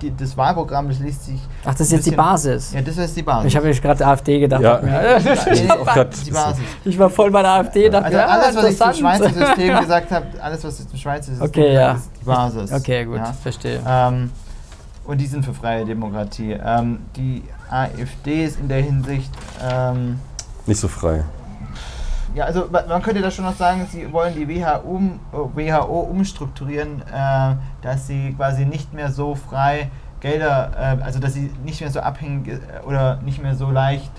[0.00, 1.38] die, das Wahlprogramm, das liest sich.
[1.62, 2.72] Ach, das ist jetzt die Basis.
[2.72, 3.48] Ja, das ist die Basis.
[3.52, 4.62] Ich habe jetzt gerade AfD gedacht.
[4.62, 4.80] Ja.
[4.80, 4.90] mir-
[5.22, 6.64] das ist auch die Basis.
[6.86, 8.92] Ich war voll bei der AfD, dachte Also alles, was ich zum.
[8.94, 11.88] Schweizer System gesagt habe, alles, was ich zum Schweizer System Okay, gesagt ja.
[11.88, 12.72] habe, ist die Basis.
[12.72, 13.32] Okay, gut, Ja.
[13.34, 13.80] verstehe.
[13.86, 14.30] Ähm,
[15.06, 16.52] und die sind für freie Demokratie.
[16.52, 19.30] Ähm, die AfD ist in der Hinsicht,
[19.62, 20.18] ähm,
[20.66, 21.22] Nicht so frei.
[22.34, 25.00] ja, also ma- man könnte da schon noch sagen, sie wollen die WHO,
[25.54, 29.90] WHO umstrukturieren, äh, dass sie quasi nicht mehr so frei
[30.20, 34.10] Gelder, äh, also dass sie nicht mehr so abhängig äh, oder nicht mehr so leicht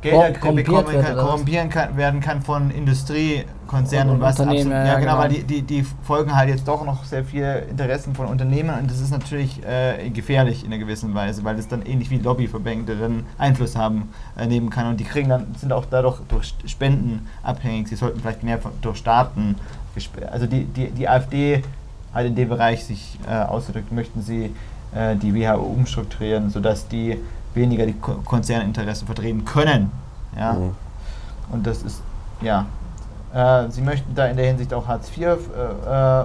[0.00, 4.86] Gelder Korrumpiert bekommen kann, korrumpieren kann, werden kann von Industriekonzernen Und was Unternehmen, absolut, ja,
[4.86, 5.22] ja, genau, genau.
[5.22, 8.90] weil die, die, die folgen halt jetzt doch noch sehr viel Interessen von Unternehmen und
[8.90, 12.96] das ist natürlich äh, gefährlich in einer gewissen Weise, weil das dann ähnlich wie Lobbyverbände
[12.96, 17.26] dann Einfluss haben äh, nehmen kann und die kriegen dann sind auch dadurch durch Spenden
[17.42, 17.88] abhängig.
[17.88, 19.56] Sie sollten vielleicht mehr von, durch Staaten
[20.30, 21.62] also die, die, die AfD
[22.14, 24.54] hat in dem Bereich sich äh, ausgedrückt, möchten sie
[24.94, 27.18] äh, die WHO umstrukturieren, sodass die
[27.58, 29.90] weniger die Ko Konzerninteressen vertreten können.
[30.36, 30.54] Ja?
[30.54, 30.74] Mhm.
[31.50, 32.02] Und das ist,
[32.40, 32.66] ja.
[33.34, 35.36] Äh, sie möchten da in der Hinsicht auch Hartz IV äh, äh,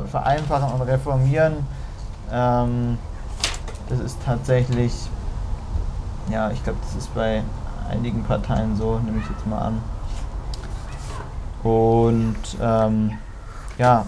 [0.07, 1.65] vereinfachen und reformieren.
[2.31, 2.97] Ähm,
[3.89, 4.93] das ist tatsächlich,
[6.29, 7.43] ja, ich glaube, das ist bei
[7.89, 9.81] einigen Parteien so, nehme ich jetzt mal an.
[11.63, 13.11] Und ähm,
[13.77, 14.05] ja,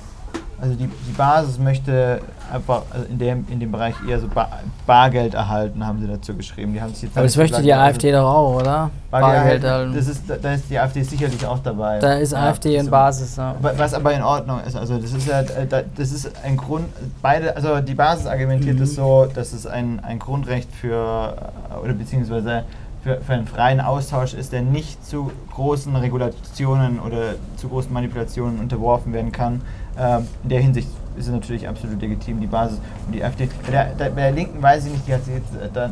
[0.60, 2.22] also die, die Basis möchte
[2.52, 4.48] einfach also in, dem, in dem Bereich eher so ba
[4.86, 6.74] Bargeld erhalten, haben sie dazu geschrieben.
[6.74, 8.92] Die haben sich jetzt Aber das möchte die also AfD doch auch, oder?
[9.12, 9.96] Bargeld, erhalten.
[9.96, 12.00] das ist, da ist die AfD sicherlich auch dabei.
[12.00, 12.92] Da ist Ja, AfD in so.
[12.92, 13.36] Basis.
[13.38, 13.56] Ja.
[13.62, 16.58] Wa- Was aber in Ordnung ist, also das ist ja, äh, da- das ist ein
[16.58, 16.86] Grund,
[17.22, 18.84] beide, also die Basis argumentiert Mhm.
[18.84, 21.36] es so, dass es ein, ein Grundrecht für,
[21.74, 22.64] äh, oder beziehungsweise
[23.04, 28.60] für, für einen freien Austausch ist, der nicht zu großen Regulationen oder zu großen Manipulationen
[28.60, 29.62] unterworfen werden kann.
[29.98, 30.88] Ähm, in der Hinsicht
[31.18, 33.50] ist es natürlich absolut legitim, die Basis und die AfD.
[33.66, 35.86] Bei der, da, bei der Linken weiß ich nicht, die hat sie jetzt, äh, da,
[35.86, 35.92] äh,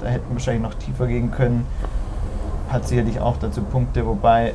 [0.00, 1.66] da hätten wir wahrscheinlich noch tiefer gehen können
[2.72, 4.54] hat sicherlich auch dazu Punkte, wobei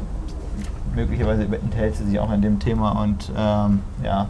[0.95, 4.27] möglicherweise enthält sie sich auch an dem Thema und ähm, ja,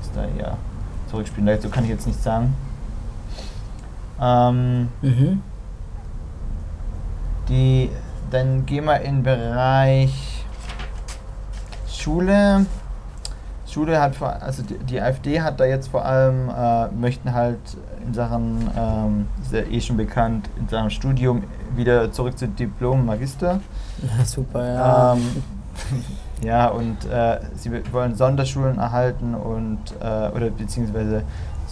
[0.00, 0.56] ist da eher
[1.10, 1.46] zurückspielen.
[1.46, 2.54] Dazu kann ich jetzt nicht sagen.
[4.20, 5.42] Ähm, Mhm.
[7.48, 7.90] die,
[8.30, 10.44] dann gehen wir in den Bereich
[11.88, 12.66] Schule.
[13.78, 17.60] Schule hat vor, also die, die AfD hat da jetzt vor allem, äh, möchten halt
[18.04, 21.44] in Sachen, ähm, ist ja eh schon bekannt, in Sachen Studium
[21.76, 23.60] wieder zurück zu Diplom Magister.
[24.02, 25.12] Ja, super, ja.
[25.12, 25.20] Ähm,
[26.42, 31.22] ja, und äh, sie wollen Sonderschulen erhalten und, äh, oder beziehungsweise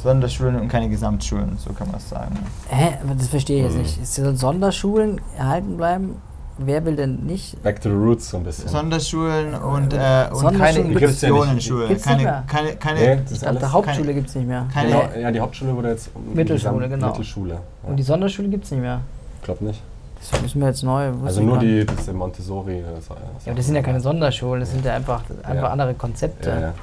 [0.01, 2.37] Sonderschulen und keine Gesamtschulen, so kann man es sagen.
[2.69, 2.99] Hä?
[3.03, 3.83] Aber Das verstehe ich jetzt Mhm.
[3.83, 4.07] nicht.
[4.07, 6.23] Sollen Sonderschulen erhalten bleiben?
[6.59, 7.63] Wer will denn nicht?
[7.63, 8.69] Back to the roots so ein bisschen.
[8.69, 13.43] Sonderschulen und, äh, und Sonderschulen keine gibt's ja Keine, keine, keine, Nee, das Ich ist
[13.45, 14.67] dachte, alles Hauptschule gibt es nicht mehr.
[14.73, 17.09] keine- Genau, ja, die Hauptschule wurde jetzt um die Mittelschule, genau.
[17.09, 17.55] Mittelschule.
[17.55, 17.61] Ja.
[17.91, 19.01] Und die Sonderschule gibt es nicht mehr.
[19.41, 19.83] Ich glaube nicht.
[20.31, 21.11] Das müssen wir jetzt neu.
[21.25, 22.83] Also nur die diese Montessori.
[22.95, 25.69] Das, Ja, aber das sind ja keine Sonderschulen, das sind ja einfach, einfach Ja.
[25.69, 26.49] andere Konzepte.
[26.51, 26.75] Ja, ja.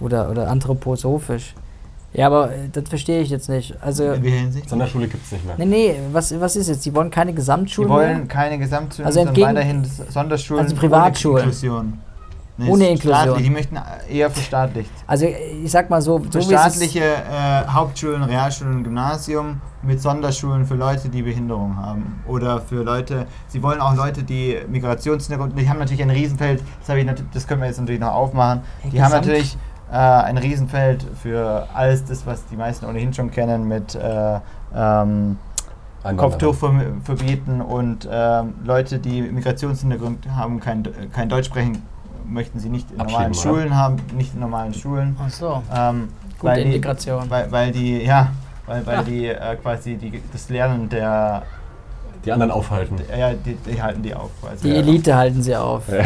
[0.00, 1.54] Oder, oder anthroposophisch.
[2.14, 3.74] Ja, aber äh, das verstehe ich jetzt nicht.
[3.80, 4.68] Also, in welcher Hinsicht?
[4.68, 5.56] Sonderschule gibt es nicht mehr.
[5.58, 6.84] nee, nee, was, was ist jetzt?
[6.84, 8.26] Die wollen keine Sie Gesamtschulen wollen mehr?
[8.26, 11.36] keine Gesamtschulen, Also sondern entgegen- weiterhin Sonderschulen Also Privatschulen.
[11.36, 11.98] ohne Inklusion.
[12.58, 13.14] Nee, Ohne Inklusion.
[13.22, 13.78] staatlich, Die möchten
[14.10, 14.90] eher verstaatlicht.
[15.06, 20.74] Also ich sag mal so, so staatliche äh, Hauptschulen, Realschulen und Gymnasium mit Sonderschulen für
[20.74, 22.22] Leute, die Behinderung haben.
[22.28, 26.90] Oder für Leute, sie wollen auch Leute, die Migrationshintergrund, die haben natürlich ein Riesenfeld, das,
[26.90, 28.60] habe ich das können wir jetzt natürlich noch aufmachen.
[28.84, 29.56] Die haben Gesamt- natürlich
[29.92, 34.40] äh, ein Riesenfeld für alles das, was die meisten ohnehin schon kennen mit äh,
[34.74, 35.36] ähm.
[36.16, 36.72] Kopftuch ver-
[37.04, 40.82] verbieten und ähm, Leute, die Migrationshintergrund haben, kein,
[41.12, 41.80] kein Deutsch sprechen,
[42.26, 43.34] möchten sie nicht in normalen oder?
[43.40, 45.16] Schulen haben, nicht in normalen Schulen.
[45.24, 46.08] Ach so, Ähm,
[46.40, 47.30] gute weil die- Integration.
[47.30, 48.32] weil, weil die, ja,
[48.66, 49.02] weil, weil Ja.
[49.04, 51.42] die äh, quasi die, das Lernen der,
[52.24, 52.96] Die anderen aufhalten.
[53.16, 54.62] ja, die, die halten die auf quasi.
[54.64, 54.74] Die Ja.
[54.76, 55.82] Elite halten sie auf.
[55.88, 56.04] Ja.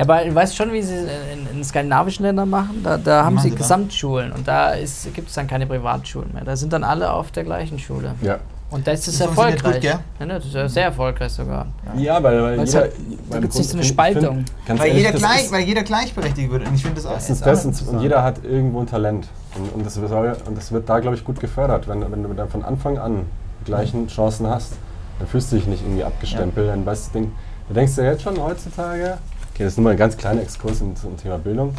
[0.00, 2.80] Aber du weißt schon, wie sie es in, in skandinavischen Ländern machen?
[2.82, 3.62] Da, da haben machen sie sie da?
[3.62, 4.72] Gesamtschulen und da
[5.14, 6.44] gibt es dann keine Privatschulen mehr.
[6.44, 8.14] Da sind dann alle auf der gleichen Schule.
[8.20, 8.38] Ja.
[8.68, 9.74] Und da ist es Das erfolgreich.
[9.76, 11.66] gut, ja, ne, das ist ja sehr erfolgreich sogar.
[11.96, 12.80] Ja, weil, weil jeder.
[12.82, 12.88] da
[13.30, 14.44] beim gibt's nicht so eine Spaltung.
[14.64, 16.66] find, Weil ehrlich, jeder, das gleich, weil jeder gleichberechtigt wird.
[16.66, 17.12] Und ich finde das auch.
[17.12, 17.96] Erstens ist das und, interessant.
[17.98, 19.28] und jeder hat irgendwo ein Talent.
[19.56, 21.86] Und, und, das soll, und das wird da, glaube ich, gut gefördert.
[21.86, 23.20] Wenn, wenn du dann von Anfang an
[23.60, 24.72] die gleichen Chancen hast,
[25.18, 26.68] dann fühlst du dich nicht irgendwie abgestempelt.
[26.68, 27.32] Dann weißt du, denk,
[27.68, 29.18] du denkst dir jetzt schon heutzutage,
[29.52, 31.72] okay, das ist nur mal ein ganz kleiner Exkurs zum, zum Thema Bildung,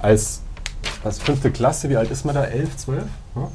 [0.00, 0.42] als
[1.02, 2.44] was fünfte Klasse, wie alt ist man da?
[2.44, 3.04] Elf, zwölf?
[3.34, 3.48] Ja?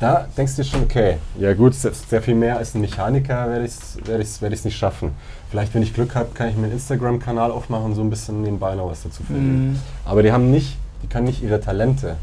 [0.00, 3.48] Da denkst du dir schon, okay, ja gut, sehr, sehr viel mehr als ein Mechaniker
[3.48, 5.12] werde ich es werd ich's, werd ich's nicht schaffen.
[5.50, 8.42] Vielleicht, wenn ich Glück habe, kann ich mir einen Instagram-Kanal aufmachen und so ein bisschen
[8.42, 9.70] nebenbei noch was dazu finden.
[9.70, 9.80] Mhm.
[10.04, 12.16] Aber die haben nicht, die können nicht ihre Talente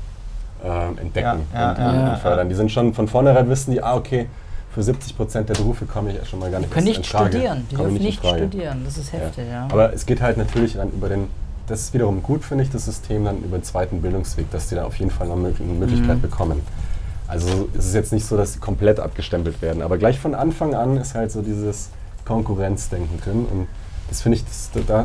[0.64, 2.50] ähm, entdecken Ja, ja, und, ja, und, ja, und fördern.
[2.50, 4.28] Die sind schon von vornherein wissen die, ah okay,
[4.74, 7.10] für 70 Prozent der Berufe komme ich schon mal gar Die nicht können erst nicht
[7.10, 7.68] studieren.
[7.70, 8.82] Die dürfen nicht studieren.
[8.86, 9.68] Das ist heftig, ja.
[9.70, 11.28] Aber es geht halt natürlich dann über den,
[11.68, 14.76] das ist wiederum gut, finde ich, das System dann über den zweiten Bildungsweg, dass die
[14.76, 16.22] da auf jeden Fall noch eine Möglichkeit Mhm.
[16.22, 16.62] bekommen.
[17.28, 20.74] Also es ist jetzt nicht so, dass sie komplett abgestempelt werden, aber gleich von Anfang
[20.76, 21.90] an ist halt so dieses
[22.26, 23.68] Konkurrenzdenken drin und
[24.10, 25.04] das finde ich, das, da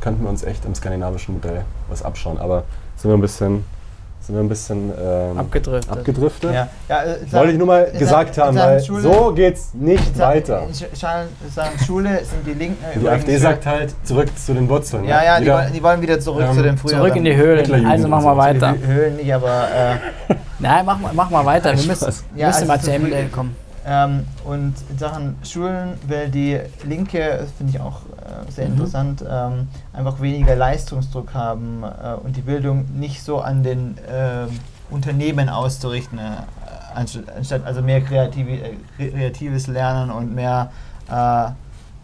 [0.00, 2.64] könnten wir uns echt im skandinavischen Modell was abschauen, aber
[2.96, 3.64] sind wir ein bisschen,
[4.26, 5.90] sind wir ein bisschen ähm, Abgedriftet.
[5.92, 6.54] abgedriftet.
[6.54, 10.06] Ja, ja, äh, Wollte ich nur mal gesagt Sa- haben, weil Schule- so geht's nicht
[10.08, 10.62] in Sa- weiter.
[11.54, 15.04] Sachen Schule sind die Linken Die AfD sagt halt zurück zu den Wurzeln.
[15.04, 17.00] Ja, ja, die wollen, die wollen wieder zurück Ähm, zu den früheren.
[17.00, 17.86] Zurück in die Höhlen.
[17.86, 18.36] Also machen wir so.
[18.38, 18.74] weiter.
[18.86, 19.68] Höhlen nicht, aber
[20.28, 21.76] äh, Nein, mach, mal- mach mal weiter.
[21.76, 23.54] Wir müssen, wir müssen also mal zu Ende kommen.
[23.86, 28.72] Ähm, und in Sachen Schulen will die Linke, das finde ich auch äh, sehr Mhm.
[28.74, 34.48] interessant, ähm, einfach weniger Leistungsdruck haben äh, und die Bildung nicht so an den ähm,
[34.90, 36.22] Unternehmen auszurichten, äh,
[36.94, 38.76] anstatt, also mehr kreative, äh,
[39.10, 40.70] kreatives Lernen und mehr,
[41.10, 41.50] äh,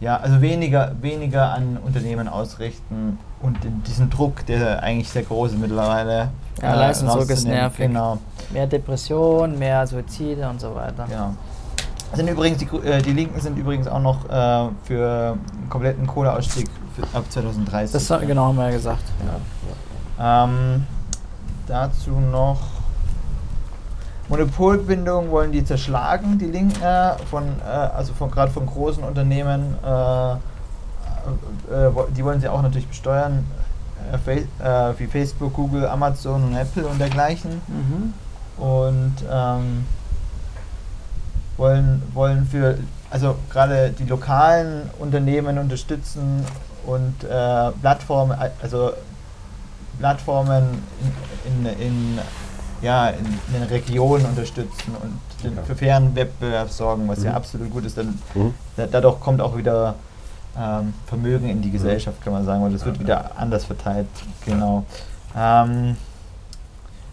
[0.05, 5.53] ja, also weniger, weniger an Unternehmen ausrichten und den, diesen Druck, der eigentlich sehr groß
[5.53, 6.29] ist mittlerweile.
[6.61, 7.87] Ja, Leistungsdruck ist nervig.
[7.87, 8.19] Genau.
[8.51, 11.07] Mehr Depression, mehr Suizide und so weiter.
[11.11, 11.33] Ja.
[12.15, 16.69] Sind übrigens die, äh, die Linken sind übrigens auch noch äh, für einen kompletten Kohleausstieg
[16.97, 17.93] für, ab 2030.
[17.93, 19.03] Das war- genau haben wir ja gesagt.
[20.19, 20.87] Ähm,
[21.67, 22.59] dazu noch
[24.29, 29.75] Monopolbindung wollen die zerschlagen, die Linken, äh, von, äh, also von gerade von großen Unternehmen.
[29.85, 30.37] Äh, äh,
[32.17, 33.45] die wollen sie auch natürlich besteuern,
[34.97, 37.61] wie Facebook, Google, Amazon und Apple und dergleichen.
[37.69, 38.15] Mhm.
[38.63, 39.85] und ähm,
[41.65, 42.79] wollen, wollen für,
[43.11, 46.45] also gerade die lokalen Unternehmen unterstützen
[46.87, 48.93] und äh, Plattformen, also
[49.99, 50.83] Plattformen
[51.45, 52.19] in, in, in,
[52.81, 55.63] ja, in, in den Regionen unterstützen und den, Ja.
[55.63, 57.37] für fairen Wettbewerb sorgen, was ja Mhm.
[57.37, 57.99] absolut gut ist.
[57.99, 58.55] Dann, Mhm.
[58.77, 59.95] da, dadurch kommt auch wieder
[60.59, 64.09] ähm, Vermögen in die Gesellschaft, kann man sagen, weil das wird wieder anders verteilt.
[64.47, 64.85] Genau.
[65.37, 65.97] Ähm,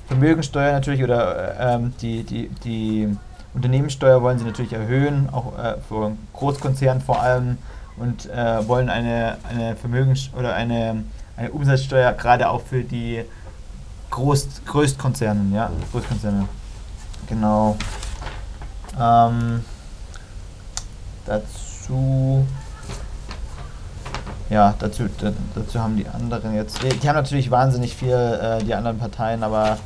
[0.07, 3.15] Vermögensteuer natürlich oder äh, ähm, die, die, die
[3.57, 7.57] Unternehmenssteuer wollen sie natürlich erhöhen, auch äh, für Großkonzerne vor allem
[7.97, 11.03] und äh, wollen eine, eine Vermögens- oder eine,
[11.35, 13.23] eine Umsatzsteuer gerade auch für die
[14.11, 16.47] Groß, Größtkonzerne, ja, Großkonzerne.
[17.27, 17.75] Genau.
[18.99, 19.65] Ähm,
[21.25, 22.45] dazu
[24.49, 26.81] ja, dazu, da, dazu haben die anderen jetzt.
[26.83, 29.77] Die, die haben natürlich wahnsinnig viel, äh, die anderen Parteien, aber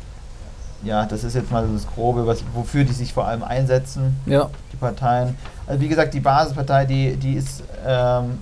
[0.83, 4.15] ja, das ist jetzt mal so das Grobe, was, wofür die sich vor allem einsetzen,
[4.25, 4.49] Ja.
[4.71, 5.35] die Parteien.
[5.67, 8.39] Also wie gesagt, die Basispartei, die, die ist ähm,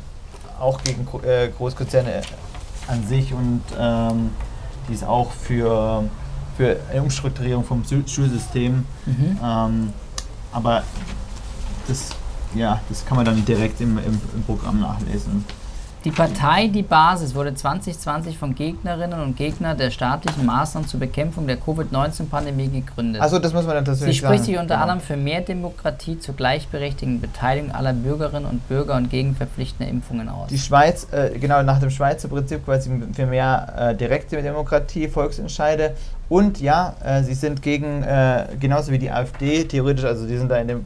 [0.60, 2.22] auch gegen Gro- äh, Großkonzerne
[2.88, 4.32] an sich und ähm,
[4.88, 6.04] die ist auch für,
[6.58, 8.86] für eine Umstrukturierung vom Schul- Schulsystem.
[9.06, 9.38] Mhm.
[9.44, 9.94] Ähm,
[10.52, 10.84] aber
[11.88, 12.10] das,
[12.56, 15.46] ja, das kann man dann direkt im, im, im Programm nachlesen.
[16.06, 21.46] Die Partei Die Basis wurde 2020 von Gegnerinnen und Gegnern der staatlichen Maßnahmen zur Bekämpfung
[21.46, 23.22] der Covid-19-Pandemie gegründet.
[23.22, 24.44] Also das muss man dann Sie tatsächlich spricht sagen.
[24.46, 24.82] sich unter Genau.
[24.84, 30.30] anderem für mehr Demokratie zur gleichberechtigten Beteiligung aller Bürgerinnen und Bürger und gegen verpflichtende Impfungen
[30.30, 30.48] aus.
[30.48, 35.96] Die Schweiz, äh, genau nach dem Schweizer Prinzip quasi für mehr äh, direkte Demokratie, Volksentscheide.
[36.30, 40.50] Und ja, äh, sie sind gegen, äh, genauso wie die AfD, theoretisch, also die sind
[40.50, 40.86] da in dem,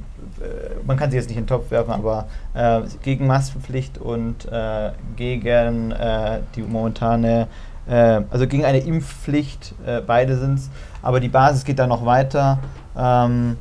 [0.86, 4.92] man kann sie jetzt nicht in den Topf werfen, aber äh, gegen Maskenpflicht und äh,
[5.16, 7.48] gegen äh, die momentane,
[7.88, 10.70] äh, also gegen eine Impfpflicht, äh, beide sind es.
[11.02, 12.60] Aber die Basis geht da noch weiter.
[12.98, 13.58] Ähm,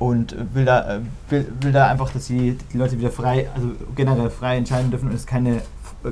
[0.00, 3.68] und will da, äh, will, will da einfach, dass die, die Leute wieder frei, also
[3.94, 5.60] generell frei entscheiden dürfen und es keine,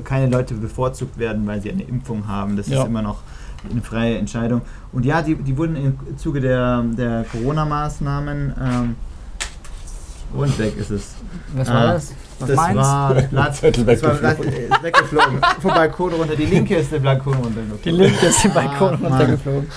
[0.05, 2.55] keine Leute bevorzugt werden, weil sie eine Impfung haben.
[2.55, 2.81] Das Ja.
[2.81, 3.17] ist immer noch
[3.69, 4.61] eine freie Entscheidung.
[4.93, 8.95] Und ja, die, die wurden im Zuge der, der Corona-Maßnahmen ähm,
[10.33, 11.13] und weg ist es.
[11.55, 12.11] Was Ah, war das?
[12.39, 12.75] Was das meinst
[13.33, 14.71] war Zettel das war Blatt, weggeflogen.
[14.71, 15.41] äh, ist weggeflogen.
[15.61, 16.35] Vom Balkon runter.
[16.35, 17.83] Die linke ist der Balkon runtergeflogen.
[17.85, 19.67] Die Linke ist den Balkon Ah, runtergeflogen.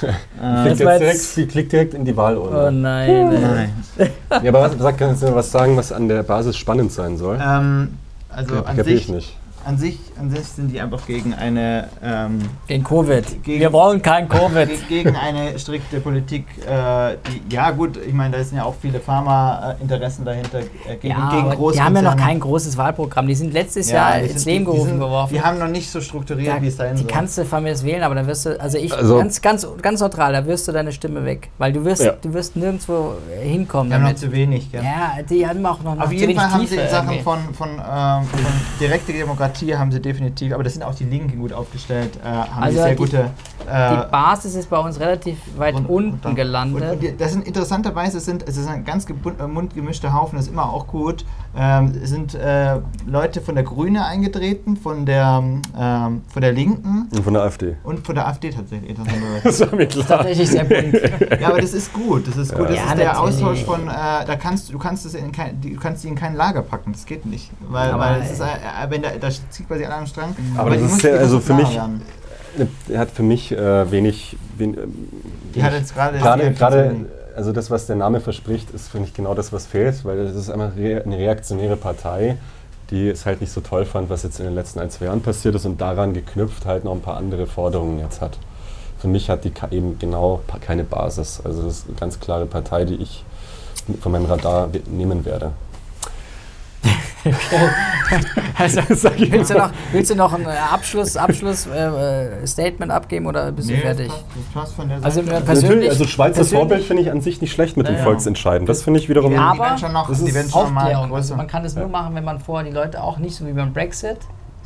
[0.43, 2.67] Äh, Klickt direkt, die klickt direkt in die Wahlurne.
[2.67, 3.09] Oh nein.
[3.09, 3.41] ey.
[3.41, 4.11] nein.
[4.43, 7.17] Ja, aber was, sag, kannst du mir was sagen, was an der Basis spannend sein
[7.17, 7.39] soll?
[7.41, 7.95] Ähm,
[8.29, 9.37] also Ja, an ich sich, nicht.
[9.65, 13.43] an sich, an sich sind die einfach gegen eine ähm, Gegen Covid.
[13.43, 14.69] Gegen- Wir wollen kein Covid.
[14.69, 16.47] ge- gegen eine strikte Politik.
[16.67, 17.17] Äh,
[17.49, 20.61] die, ja gut, ich meine, da sind ja auch viele Pharma-Interessen dahinter.
[20.61, 23.27] Äh, gegen, Ja, gegen aber die haben ja noch kein großes Wahlprogramm.
[23.27, 25.35] Die sind letztes Ja, Jahr die ins Leben die- die gerufen sind- geworfen.
[25.35, 27.11] Die haben noch nicht so strukturiert, Da, wie es sein die soll.
[27.11, 30.01] kannst du von mir wählen, aber da wirst du, also ich, Also- ganz, ganz, ganz
[30.01, 31.51] neutral, da wirst du deine Stimme weg.
[31.59, 32.12] Weil du wirst, Ja.
[32.21, 34.19] du wirst nirgendwo hinkommen die haben noch damit.
[34.19, 34.71] zu wenig.
[34.73, 34.83] Gell?
[34.83, 37.09] Ja, die haben auch noch, noch Auf zu jeden wenig Fall haben sie in Sachen
[37.11, 37.23] irgendwie.
[37.23, 38.41] von, von, ähm, von
[38.81, 42.63] direkter Demokratie haben sie definitiv, aber das sind auch die Linken gut aufgestellt, äh, haben
[42.63, 43.31] Also die sehr die- gute.
[43.69, 46.83] Äh, Die Basis ist bei uns relativ weit und- unten und dann- gelandet.
[46.83, 50.47] Und, und die, das sind interessanterweise sind es ist ein ganz äh, mundgemischter Haufen, das
[50.47, 51.25] ist immer auch gut.
[51.57, 55.43] Ähm, es sind äh, Leute von der Grüne eingetreten, von der
[55.79, 57.77] ähm, von der Linken Und von der AfD.
[57.83, 58.91] und von der AfD tatsächlich.
[58.91, 59.43] interessanterweise.
[59.45, 60.07] Das war mir klar.
[60.07, 61.41] Tatsächlich sehr bunt.
[61.41, 62.29] ja, aber das ist gut.
[62.29, 62.69] Das ist gut.
[62.69, 63.35] Das Ja, ist der natürlich.
[63.35, 63.89] Austausch von.
[63.89, 66.93] Äh, da kannst du kannst es in kein, du kannst die in kein Lager packen.
[66.93, 69.85] Das geht nicht, weil, Aber, weil es ist, äh, äh, wenn da, da zieht quasi
[69.85, 70.34] an einem Strang.
[70.57, 71.80] Aber das die ist muss- ja- also für mich-
[72.88, 74.36] er hat für mich äh, wenig.
[74.57, 75.09] wen- ähm,
[75.55, 76.18] Die hat jetzt gerade.
[76.18, 76.94] Gerade, gerade,
[77.36, 80.34] also das, was der Name verspricht, ist, finde ich, genau das, was fehlt, weil es
[80.34, 82.38] ist einfach re eine reaktionäre Partei,
[82.90, 85.20] die es halt nicht so toll fand, was jetzt in den letzten ein, zwei Jahren
[85.20, 88.38] passiert ist und daran geknüpft halt noch ein paar andere Forderungen jetzt hat.
[88.99, 91.42] Für mich hat die eben genau keine Basis.
[91.44, 93.22] Also das ist eine ganz klare Partei, die ich
[94.01, 95.51] von meinem Radar nehmen werde.
[98.59, 101.87] Also, willst, du noch, willst du noch ein äh, Abschluss, Abschluss äh,
[102.43, 104.07] äh, Statement abgeben oder bist du Nee, fertig?
[104.09, 105.31] Das passt, das passt von der Also, Seite.
[105.33, 107.99] wir- Persönlich- also Schweizer persönlich- Vorbild finde ich an sich nicht schlecht mit Ja, dem
[107.99, 108.05] ja.
[108.05, 108.66] Volksentscheiden.
[108.66, 109.31] Das finde ich wiederum.
[109.31, 111.14] die, Ja, die aber werden schon noch, das die ist schon mal Aufklärung.
[111.14, 113.53] Also man kann es nur machen, wenn man vorher die Leute auch nicht so wie
[113.53, 114.18] beim Brexit,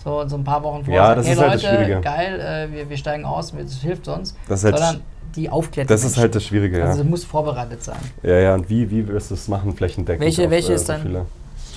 [0.04, 2.00] so, so ein paar Wochen vorher Ja, sagt, das hey ist halt das Leute, Schwierige.
[2.02, 2.40] geil,
[2.70, 5.00] äh, wir, wir steigen aus, das hilft uns, Das ist halt- sondern
[5.34, 6.48] die aufklärt das die ist halt das Menschen.
[6.48, 6.84] Schwierige, ja.
[6.86, 7.96] Also es muss vorbereitet sein.
[8.22, 10.22] Ja, ja, und wie, wie wirst du es machen, flächendeckend?
[10.24, 11.02] Welche- auf, welche äh, ist so viele?
[11.04, 11.26] Entschuldigung.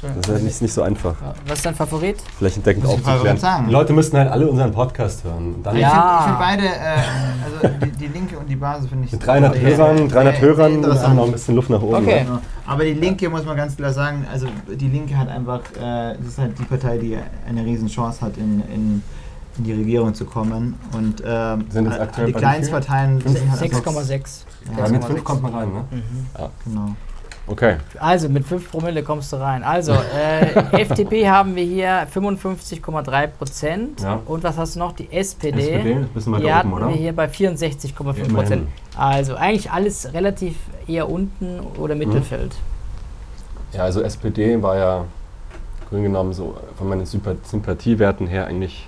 [0.03, 2.17] Das ist halt nicht, nicht so einfach, Ja, Was ist dein Favorit?
[2.39, 3.37] ich mal aufzuklären.
[3.37, 3.65] sagen.
[3.67, 5.55] Die Leute müssten halt alle unseren Podcast hören.
[5.63, 6.21] Dann Ich Ja.
[6.23, 9.11] finde find beide, äh, also die, die Linke und die Basis finde ich.
[9.13, 11.95] Mit 300 sehr- Hörern, 300 sehr Hörern haben noch ein bisschen Luft nach oben.
[11.95, 12.23] Okay.
[12.23, 12.29] ne?
[12.29, 12.41] Ja.
[12.67, 16.27] Aber die Linke muss man ganz klar sagen, also die Linke hat einfach, äh, das
[16.27, 19.03] ist halt die Partei, die eine riesen Chance hat, in, in,
[19.57, 20.75] in die Regierung zu kommen.
[20.93, 23.31] Und ähm, Sind äh, aktuell die Kleinstparteien viel?
[23.37, 24.45] sind halt einfach- 6,6.
[24.77, 25.23] Ja, mit 5 6,6.
[25.23, 25.83] kommt man rein, ne?
[25.91, 26.49] Mhm.
[26.65, 26.87] Genau.
[27.45, 27.75] Okay.
[27.99, 29.63] Also mit 5 Promille kommst du rein.
[29.63, 30.45] Also äh,
[30.81, 34.01] FDP haben wir hier 55,3 Prozent.
[34.01, 34.21] Ja.
[34.25, 34.93] Und was hast du noch?
[34.93, 35.59] Die SPD.
[35.59, 36.87] SPD, ein bisschen Die weiter oben, oder?
[36.89, 38.67] wir hier bei 64,5 Ja, Prozent.
[38.95, 40.55] Also eigentlich alles relativ
[40.87, 42.55] eher unten oder Mittelfeld.
[43.73, 45.05] Ja, also SPD war ja
[45.89, 48.87] Grunde genommen so von meinen Sympa- Sympathiewerten her eigentlich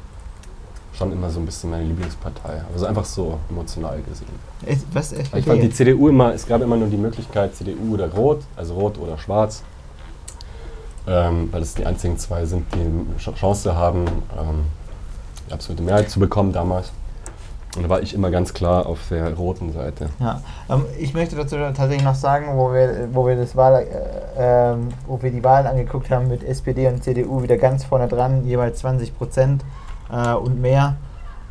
[0.97, 2.61] schon immer so ein bisschen meine Lieblingspartei.
[2.73, 4.27] Also einfach so emotional gesehen.
[4.65, 5.13] Es- Was?
[5.31, 8.41] Weil Ich fand die CDU immer, es gab immer nur die Möglichkeit CDU oder Rot,
[8.55, 9.63] also Rot oder Schwarz.
[11.07, 14.63] Ähm, weil es die einzigen zwei sind, die eine Ch- Chance haben, ähm,
[15.47, 16.91] die absolute Mehrheit zu bekommen damals.
[17.77, 20.09] Und da war ich immer ganz klar auf der roten Seite.
[20.19, 24.71] Ja, ähm, ich möchte dazu tatsächlich noch sagen, wo wir, wo wir das Wahl, äh,
[24.71, 28.43] ähm, wo wir die Wahlen angeguckt haben mit SPD und CDU wieder ganz vorne dran,
[28.47, 29.63] jeweils 20 Prozent
[30.11, 30.97] äh, und mehr.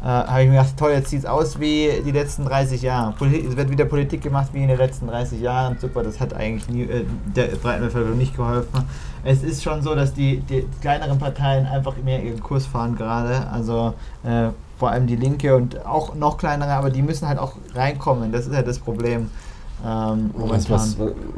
[0.03, 3.15] Äh, habe ich mir gedacht, toll, jetzt sieht es aus wie die letzten 30 Jahre.
[3.17, 5.79] Poli es wird wieder Politik gemacht wie in den letzten 30 Jahren.
[5.81, 8.85] Super, das hat eigentlich nie, äh, der breiten Bevölkerung nicht geholfen.
[9.25, 13.47] Es ist schon so, dass die, die kleineren Parteien einfach mehr ihren Kurs fahren gerade.
[13.51, 13.95] Also
[14.25, 14.49] äh,
[14.79, 18.31] vor allem die Linke und auch noch kleinere, aber die müssen halt auch reinkommen.
[18.31, 19.31] Das ist halt das Problem.
[19.83, 20.71] Ähm, Was, momentan.
[20.71, 20.97] was,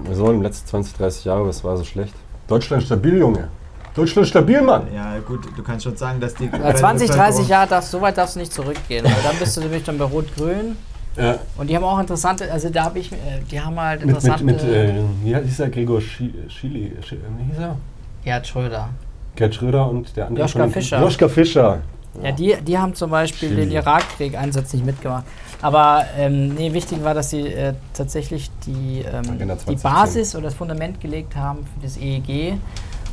[0.09, 2.15] wieso in den letzten 20, 30 Jahren, was war so schlecht?
[2.49, 3.49] Deutschland stabil, Junge.
[3.97, 4.89] Deutschland stabil, Mann.
[4.95, 6.47] Ja, gut, du kannst schon sagen, dass die.
[6.47, 9.05] Bei 20, 30 Jahre darfst so weit darfst du nicht zurückgehen.
[9.05, 10.77] Weil dann bist du nämlich dann bei Rot-Grün.
[11.17, 13.17] Ja, Und die haben auch interessante, also da habe ich, äh,
[13.51, 14.45] die haben halt mit, mit, interessante.
[14.45, 14.95] mit äh,
[15.25, 15.71] wie hieß er?
[15.71, 17.77] Gregor Schi- Schili, Schi- wie hieß er?
[18.23, 18.89] Gerhard Schröder.
[19.35, 20.45] Gerd Schröder und der andere.
[20.45, 21.01] Joschka Fischer.
[21.01, 21.79] Joschka Fischer.
[22.23, 23.63] Ja, die, die haben zum Beispiel Chili.
[23.63, 25.25] den Irakkrieg-Einsatz nicht mitgemacht.
[25.63, 29.81] Aber ähm, nee, wichtig war, dass sie äh, tatsächlich die, ähm, die 2010.
[29.83, 32.59] Basis oder das Fundament gelegt haben für das EEG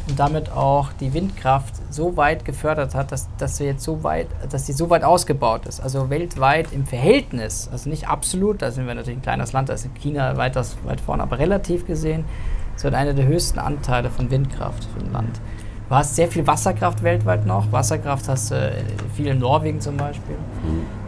[0.08, 4.28] und damit auch die Windkraft so weit gefördert hat, dass, dass wir jetzt so weit,
[4.49, 5.80] dass die so weit ausgebaut ist.
[5.80, 9.74] Also weltweit im Verhältnis, also nicht absolut, da sind wir natürlich ein kleines Land, da
[9.74, 12.26] ist China weit, weit vorne, aber relativ gesehen,
[12.76, 15.39] so einer der höchsten Anteile von Windkraft für ein Land.
[15.89, 17.72] Du hast sehr viel Wasserkraft weltweit noch.
[17.72, 18.84] Wasserkraft hast du äh,
[19.16, 20.36] viel in Norwegen zum Beispiel.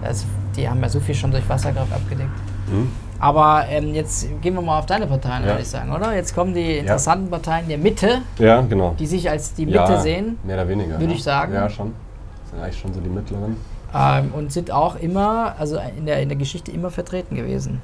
[0.02, 0.26] Da ist,
[0.56, 2.30] die haben ja so viel schon durch Wasserkraft abgedeckt.
[2.70, 2.92] Hm?
[3.20, 5.50] Aber ähm, jetzt gehen wir mal auf deine Parteien, Ja.
[5.50, 6.14] würde ich sagen, oder?
[6.14, 8.94] Jetzt kommen die interessanten Parteien der Mitte, Ja, genau.
[9.00, 10.94] die sich als die Mitte ja, sehen Mehr oder weniger.
[11.00, 11.12] würde ja.
[11.18, 11.54] ich sagen.
[11.54, 11.94] Ja, schon.
[12.42, 13.56] Das sind eigentlich schon so die mittleren.
[13.94, 17.82] ähm, und sind auch immer, also in der, in der Geschichte immer vertreten gewesen.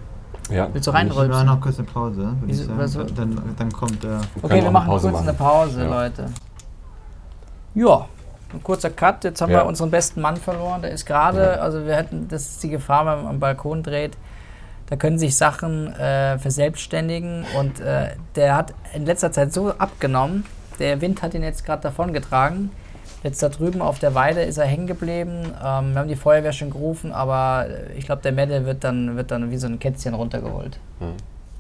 [0.49, 0.67] Ja.
[0.73, 1.45] Willst du reinrollen?
[1.45, 4.19] noch kurz eine Pause, würde ich Wieso- Dann, dann kommt der.
[4.35, 5.89] Wir Okay, wir machen Pause kurz eine Pause, Ja.
[6.03, 6.25] Leute.
[7.73, 8.05] Ja,
[8.53, 9.23] ein kurzer Cut.
[9.23, 9.59] Jetzt haben Ja.
[9.59, 10.81] wir unseren besten Mann verloren.
[10.81, 14.17] Der ist gerade, also wir hätten, das ist die Gefahr, wenn man am Balkon dreht.
[14.91, 20.45] Da können sich Sachen äh, verselbstständigen und äh, der hat in letzter Zeit so abgenommen.
[20.79, 22.71] Der Wind hat ihn jetzt gerade davongetragen.
[23.23, 25.43] Jetzt da drüben auf der Weide ist er hängen geblieben.
[25.63, 29.15] Ähm, wir haben die Feuerwehr schon gerufen, aber äh, ich glaube, der Mette wird dann,
[29.15, 30.77] wird dann wie so ein Kätzchen runtergeholt.
[30.99, 31.13] Hm.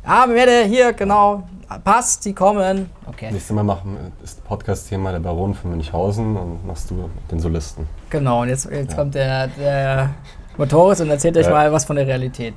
[0.03, 1.43] Ah, Mette, hier, genau.
[1.85, 2.89] Passt, die kommen.
[3.05, 3.31] Okay.
[3.31, 7.87] Nächstes Mal machen ist Podcast-Thema der Baron von Münchhausen und machst du den Solisten.
[8.09, 8.97] Genau, und jetzt, jetzt Ja.
[8.97, 10.09] kommt der, der
[10.57, 11.51] Motoris und erzählt euch Ja.
[11.53, 12.55] mal was von der Realität.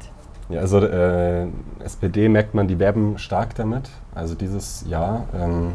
[0.49, 1.47] Ja, also äh,
[1.82, 3.88] SPD merkt man, die werben stark damit.
[4.14, 5.72] Also dieses Jahr, ähm,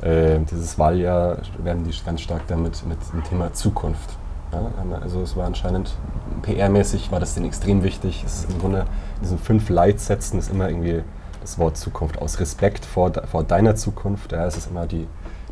[0.00, 4.16] äh, dieses Wahljahr werden die ganz stark damit mit dem Thema Zukunft.
[4.52, 4.70] Ja,
[5.00, 5.96] also es war anscheinend
[6.42, 8.22] PR-mäßig war das denen extrem wichtig.
[8.24, 11.02] Es ist im Grunde in diesen fünf Leitsätzen ist immer irgendwie
[11.40, 14.32] das Wort Zukunft aus Respekt vor, vor deiner Zukunft.
[14.32, 15.06] Ja, es ist immer die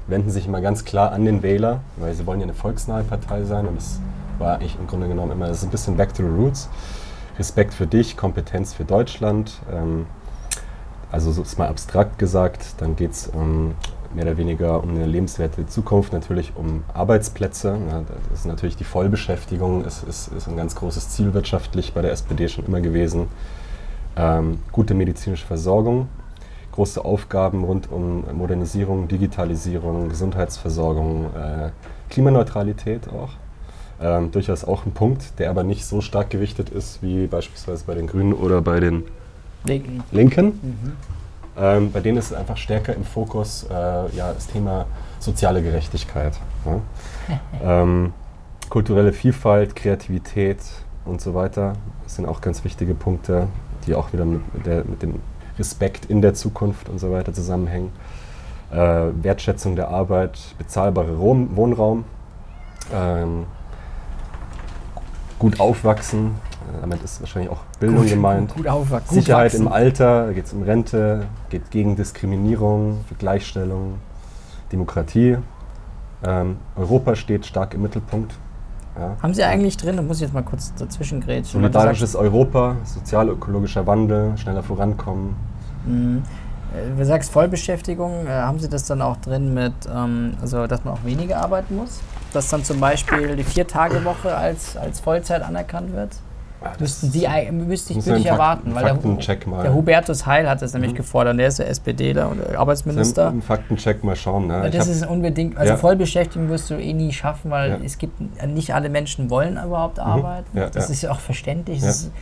[0.07, 3.45] wenden sich immer ganz klar an den Wähler, weil sie wollen ja eine volksnahe Partei
[3.45, 4.01] sein und das
[4.39, 6.69] war ich im Grunde genommen immer, das ist ein bisschen back to the roots.
[7.43, 9.59] Respekt für dich, Kompetenz für Deutschland.
[9.73, 10.07] Ähm,
[11.11, 13.75] also so ist mal abstrakt gesagt, dann geht es um,
[14.15, 17.77] mehr oder weniger um eine lebenswerte Zukunft, natürlich um Arbeitsplätze.
[17.91, 22.01] Ja, das ist natürlich die Vollbeschäftigung, ist, ist, ist ein ganz großes Ziel wirtschaftlich bei
[22.03, 23.27] der SPD schon immer gewesen.
[24.15, 26.09] Ähm, gute medizinische Versorgung,
[26.71, 31.71] große Aufgaben rund um Modernisierung, Digitalisierung, Gesundheitsversorgung, äh,
[32.09, 33.31] Klimaneutralität auch.
[34.03, 37.95] Ähm, durchaus auch ein Punkt, der aber nicht so stark gewichtet ist wie beispielsweise bei
[37.95, 39.05] den Grünen oder bei den
[39.65, 40.03] Linken.
[40.11, 40.47] Linken.
[40.47, 40.93] Mhm.
[41.57, 44.87] Ähm, bei denen ist es einfach stärker im Fokus äh, ja, das Thema
[45.21, 46.35] soziale Gerechtigkeit.
[46.65, 46.81] Ja?
[47.83, 48.13] ähm,
[48.71, 50.59] kulturelle Vielfalt, Kreativität
[51.05, 51.75] und so weiter
[52.07, 53.47] sind auch ganz wichtige Punkte,
[53.87, 55.21] die auch wieder mit, der, mit dem
[55.59, 57.93] Respekt in der Zukunft und so weiter zusammenhängen.
[58.73, 62.05] Äh, Wertschätzung der Arbeit, bezahlbarer Wohnraum,
[62.93, 63.45] ähm,
[65.43, 66.37] gut aufwachsen,
[66.81, 68.55] damit ist wahrscheinlich auch Bildung Gut- gemeint.
[68.55, 69.15] Gut aufwachsen.
[69.15, 69.69] Sicherheit Gut im.
[69.69, 73.95] Alter, da geht es um Rente, geht gegen Diskriminierung, für Gleichstellung,
[74.71, 75.37] Demokratie.
[76.25, 78.33] Ähm, Europa steht stark im Mittelpunkt.
[78.97, 79.17] Ja.
[79.21, 81.61] Haben Sie eigentlich drin, da muss ich jetzt mal kurz dazwischen grätschen.
[81.61, 85.35] Solidarisches Europa, sozial-ökologischer Wandel, schneller vorankommen.
[85.85, 86.23] Mhm.
[86.73, 90.85] Äh, Du sagst Vollbeschäftigung, äh, haben Sie das dann auch drin mit, ähm, also dass
[90.85, 92.01] man auch weniger arbeiten muss?
[92.33, 96.11] Dass dann zum Beispiel die Vier-Tage-Woche als, als Vollzeit anerkannt wird?
[96.63, 99.47] Ja, das Müssten Sie, müsste ich, muss würde ein ich Fakt- erwarten, weil der, Faktencheck
[99.49, 99.63] mal.
[99.65, 100.97] der Hubertus Heil hat das nämlich Mhm.
[100.97, 103.29] gefordert, der ist der SPDler und der Arbeitsminister.
[103.29, 104.47] Einen Faktencheck mal schauen.
[104.47, 104.71] Ne?
[104.71, 105.77] Das ist unbedingt, also Ja.
[105.77, 107.79] Vollbeschäftigung wirst du eh nie schaffen, weil Ja.
[107.85, 110.57] es gibt, nicht alle Menschen wollen überhaupt arbeiten.
[110.57, 111.83] Ja, das ist ja auch verständlich.
[111.83, 112.13] Ist,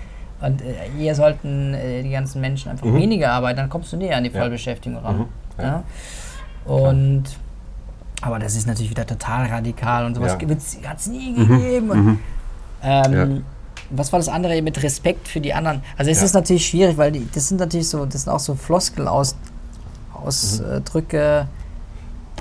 [0.41, 2.97] und äh, eher sollten äh, die ganzen Menschen einfach Mhm.
[2.97, 4.31] weniger arbeiten, dann kommst du näher an die.
[4.31, 5.27] Vollbeschäftigung ran.
[5.59, 6.71] Mhm.
[6.73, 7.25] Und
[8.21, 10.89] aber das ist natürlich wieder total radikal und sowas Ja.
[10.91, 11.91] hat es nie gegeben.
[11.91, 12.19] Und, Mhm.
[12.83, 13.27] ähm, Ja.
[13.93, 15.83] Was war das andere mit Respekt für die anderen?
[15.99, 16.27] Also es Ja.
[16.27, 19.35] ist natürlich schwierig, weil die, das sind natürlich so, das sind auch so Floskel aus,
[20.15, 21.47] Ausdrücke,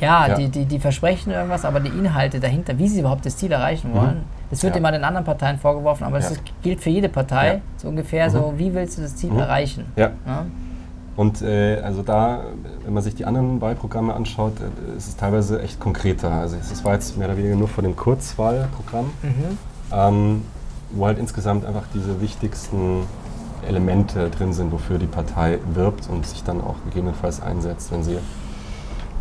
[0.01, 0.35] ja.
[0.35, 3.93] Die, die, die versprechen irgendwas, aber die Inhalte dahinter, wie sie überhaupt das Ziel erreichen
[3.93, 4.79] wollen, das wird Mhm.
[4.79, 8.31] Immer den anderen Parteien vorgeworfen, aber das ist, gilt für jede Partei, so ungefähr Mhm.
[8.31, 9.39] so, wie willst du das Ziel Mhm.
[9.39, 9.85] erreichen?
[9.95, 10.11] Ja.
[11.19, 12.45] Und äh, also da,
[12.85, 16.31] wenn man sich die anderen Wahlprogramme anschaut, äh, ist es teilweise echt konkreter.
[16.31, 19.57] Also es war jetzt mehr oder weniger nur vor dem Kurzwahlprogramm, Mhm.
[19.91, 20.41] ähm,
[20.91, 23.03] wo halt insgesamt einfach diese wichtigsten
[23.67, 28.17] Elemente drin sind, wofür die Partei wirbt und sich dann auch gegebenenfalls einsetzt, wenn sie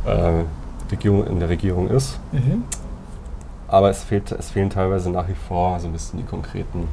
[0.06, 0.44] äh,
[0.92, 2.20] Regierung, in der Regierung ist.
[2.30, 2.62] Mhm.
[3.66, 6.86] Aber es, fehlt, es fehlen teilweise nach wie vor so ein bisschen die konkreten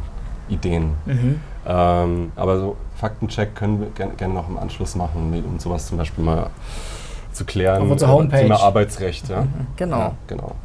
[0.50, 0.94] Ideen.
[1.06, 1.40] Mhm.
[1.68, 2.76] Ähm, aber so
[3.06, 6.50] Faktencheck können wir gerne, gerne noch im Anschluss machen, um sowas zum Beispiel mal
[7.32, 7.84] zu klären.
[7.84, 8.42] Auf unserer Homepage.
[8.42, 9.46] Thema Arbeitsrecht, ja.
[9.76, 10.00] Genau.
[10.00, 10.56] Ja, genau.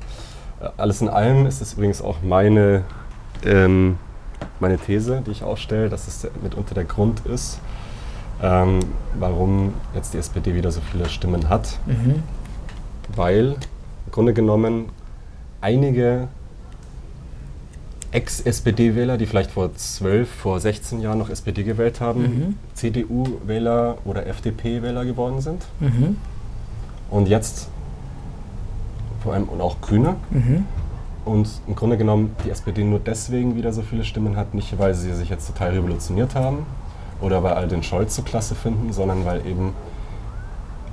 [0.58, 2.84] Äh, Alles in allem ist es übrigens auch meine,
[3.44, 3.98] ähm,
[4.58, 7.60] meine These, die ich aufstelle, dass es mitunter der Grund ist,
[8.42, 8.80] ähm,
[9.18, 11.78] warum jetzt die SPD wieder so viele Stimmen hat.
[11.84, 12.22] Mhm.
[13.14, 13.56] Weil
[14.06, 14.88] im Grunde genommen
[15.60, 16.28] einige
[18.12, 22.54] Ex-SPD-Wähler, die vielleicht vor 12, vor 16 Jahren noch SPD gewählt haben, Mhm.
[22.74, 25.64] CDU-Wähler oder FDP-Wähler geworden sind.
[25.78, 26.16] Mhm.
[27.10, 27.68] Und jetzt
[29.22, 30.16] vor allem und auch Grüne.
[30.30, 30.64] Mhm.
[31.24, 34.94] Und im Grunde genommen die SPD nur deswegen wieder so viele Stimmen hat, nicht weil
[34.94, 36.64] sie sich jetzt total revolutioniert haben
[37.20, 39.74] oder weil alle den Scholz so klasse finden, sondern weil eben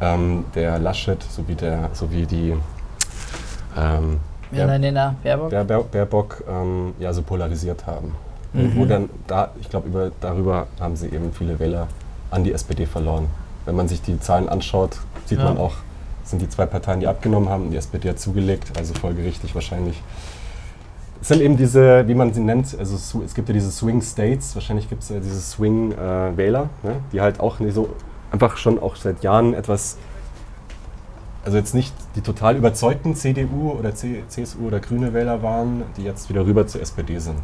[0.01, 2.53] ähm, der Laschet sowie, der, sowie die
[3.77, 4.19] ähm,
[4.51, 5.49] Ja, nein, nein, nein, Baerbock.
[5.51, 8.13] Baer, Baer, Baerbock ähm, ja so polarisiert haben.
[8.53, 8.75] Mhm.
[8.77, 11.87] wo dann da, ich glaube, über, darüber haben sie eben viele Wähler
[12.31, 13.27] an die SPD verloren.
[13.65, 15.43] Wenn man sich die Zahlen anschaut, sieht Ja.
[15.45, 15.73] man auch,
[16.23, 20.01] es sind die zwei Parteien, die abgenommen haben die SPD hat zugelegt, also folgerichtig wahrscheinlich.
[21.21, 24.55] Es sind eben diese, wie man sie nennt, also es gibt ja diese Swing States,
[24.55, 27.89] wahrscheinlich gibt es ja diese Swing äh, Wähler, ne, die halt auch so
[28.31, 29.97] einfach schon auch seit Jahren etwas
[31.47, 36.03] also jetzt nicht die total überzeugten CDU oder C CSU oder grüne Wähler waren, die
[36.03, 37.39] jetzt wieder rüber zur SPD sind.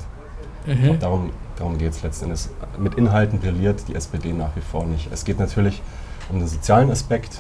[0.68, 0.84] Ich Mhm.
[0.84, 2.42] glaub, darum darum geht es letztendlich.
[2.78, 5.08] Mit Inhalten brilliert die SPD nach wie vor nicht.
[5.14, 5.82] Es geht natürlich
[6.30, 7.40] um den sozialen Aspekt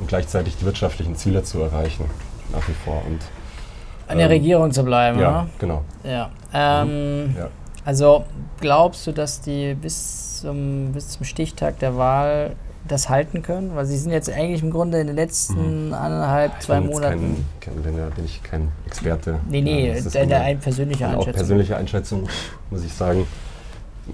[0.00, 2.06] und gleichzeitig die wirtschaftlichen Ziele zu erreichen,
[2.52, 3.02] nach wie vor.
[3.06, 3.20] Und,
[4.08, 5.82] An der ähm, Regierung zu bleiben, Ja, genau.
[6.02, 6.10] oder?
[6.10, 6.30] Ja.
[6.82, 7.48] Ähm, Ja.
[7.84, 8.24] Also
[8.60, 12.56] glaubst du, dass die bis zum, bis zum Stichtag der Wahl
[12.90, 13.72] das halten können?
[13.74, 17.44] Weil sie sind jetzt eigentlich im Grunde in den letzten anderthalb, Ich zwei Monaten.
[17.60, 19.38] Kein, kein, bin, ich kein Experte.
[19.48, 21.34] nee, nee, Ja, das ist der, der immer- ein persönliche und auch Einschätzung.
[21.34, 22.28] persönliche Einschätzung,
[22.70, 23.26] muss ich sagen.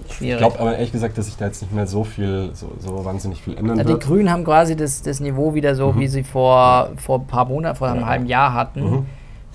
[0.08, 0.38] Ich Schwierig.
[0.38, 3.40] glaube aber ehrlich gesagt, dass sich da jetzt nicht mehr so viel, so, so wahnsinnig
[3.42, 4.02] viel ändern die wird.
[4.02, 6.00] Grünen haben quasi das, das Niveau wieder so, Mhm.
[6.00, 8.06] wie sie vor, vor ein paar Monaten, vor einem Ja.
[8.06, 8.80] halben Jahr hatten.
[8.90, 9.06] Mhm.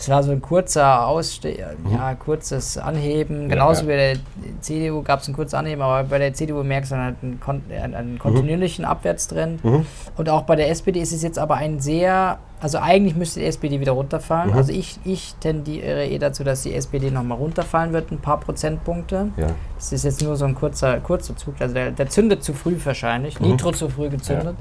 [0.01, 3.49] Es war so ein kurzer Ausste ja, kurzes Anheben.
[3.49, 3.87] Genauso ja.
[3.87, 4.17] wie bei der
[4.59, 7.39] CDU gab es ein kurzes Anheben, aber bei der CDU merkst du dann halt einen,
[7.39, 9.63] kon einen, einen kontinuierlichen Abwärtstrend.
[9.63, 9.85] Mhm.
[10.17, 13.45] Und auch bei der SPD ist es jetzt aber ein sehr, also eigentlich müsste die
[13.45, 14.49] SPD wieder runterfallen.
[14.49, 14.57] Mhm.
[14.57, 19.27] Also ich, ich tendiere eh dazu, dass die SPD nochmal runterfallen wird, ein paar Prozentpunkte.
[19.37, 19.49] Ja.
[19.75, 21.53] Das ist jetzt nur so ein kurzer, kurzer Zug.
[21.59, 23.39] Also der, der zündet zu früh wahrscheinlich.
[23.39, 23.49] Mhm.
[23.49, 24.55] Nitro zu früh gezündet.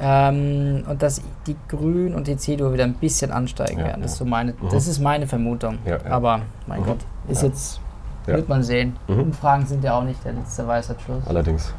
[0.00, 4.02] Ähm, und dass die Grünen und die CDU wieder ein bisschen ansteigen Ja, werden.
[4.02, 4.68] Das ist, so meine, Mhm.
[4.70, 5.78] das ist meine Vermutung.
[5.84, 6.10] Ja, ja.
[6.10, 6.86] Aber mein Mhm.
[6.86, 7.80] Gott, ist jetzt,
[8.26, 8.96] wird man sehen.
[9.08, 9.20] Mhm.
[9.20, 11.26] Umfragen sind ja auch nicht der letzte Weisheitsschluss.
[11.26, 11.72] Allerdings,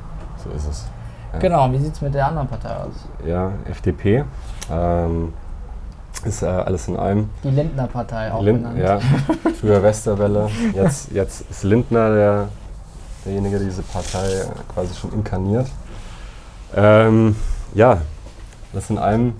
[0.43, 0.85] so ist es.
[1.39, 3.07] Genau, wie sieht es mit der anderen Partei aus?
[3.25, 4.25] Ja, FDP
[4.71, 5.31] ähm,
[6.25, 7.29] ist äh, alles in allem.
[7.43, 8.79] Die Lindner-Partei auch Lind, genannt.
[8.79, 8.99] ja,
[9.61, 12.47] früher Westerwelle, jetzt, jetzt ist Lindner der,
[13.25, 14.43] derjenige, der diese Partei
[14.73, 15.67] quasi schon inkarniert.
[16.75, 17.35] Ähm,
[17.73, 18.01] ja,
[18.73, 19.33] das in allem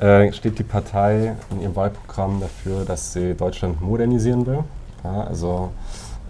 [0.00, 4.64] äh, steht die Partei in ihrem Wahlprogramm dafür, dass sie Deutschland modernisieren will.
[5.04, 5.72] Ja, also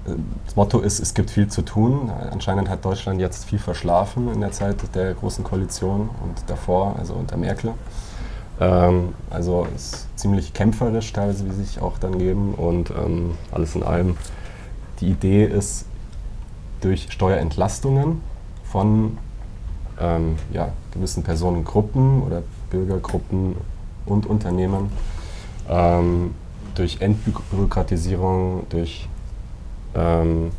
[0.06, 0.12] äh,
[0.46, 2.10] das Motto ist, es gibt viel zu tun.
[2.30, 7.14] Anscheinend hat Deutschland jetzt viel verschlafen in der Zeit der Großen Koalition und davor, also
[7.14, 7.74] unter Merkel.
[8.60, 12.54] Ähm, also es ist ziemlich kämpferisch teilweise, wie sich auch dann geben.
[12.54, 14.16] Und ähm, alles in allem,
[15.00, 15.84] die Idee ist,
[16.80, 18.20] durch Steuerentlastungen
[18.64, 19.18] von
[20.00, 23.56] ähm, ja, gewissen Personengruppen oder Bürgergruppen
[24.06, 24.90] und Unternehmen,
[25.68, 26.34] ähm,
[26.74, 29.08] durch Entbürokratisierung, durch
[29.94, 30.50] ähm,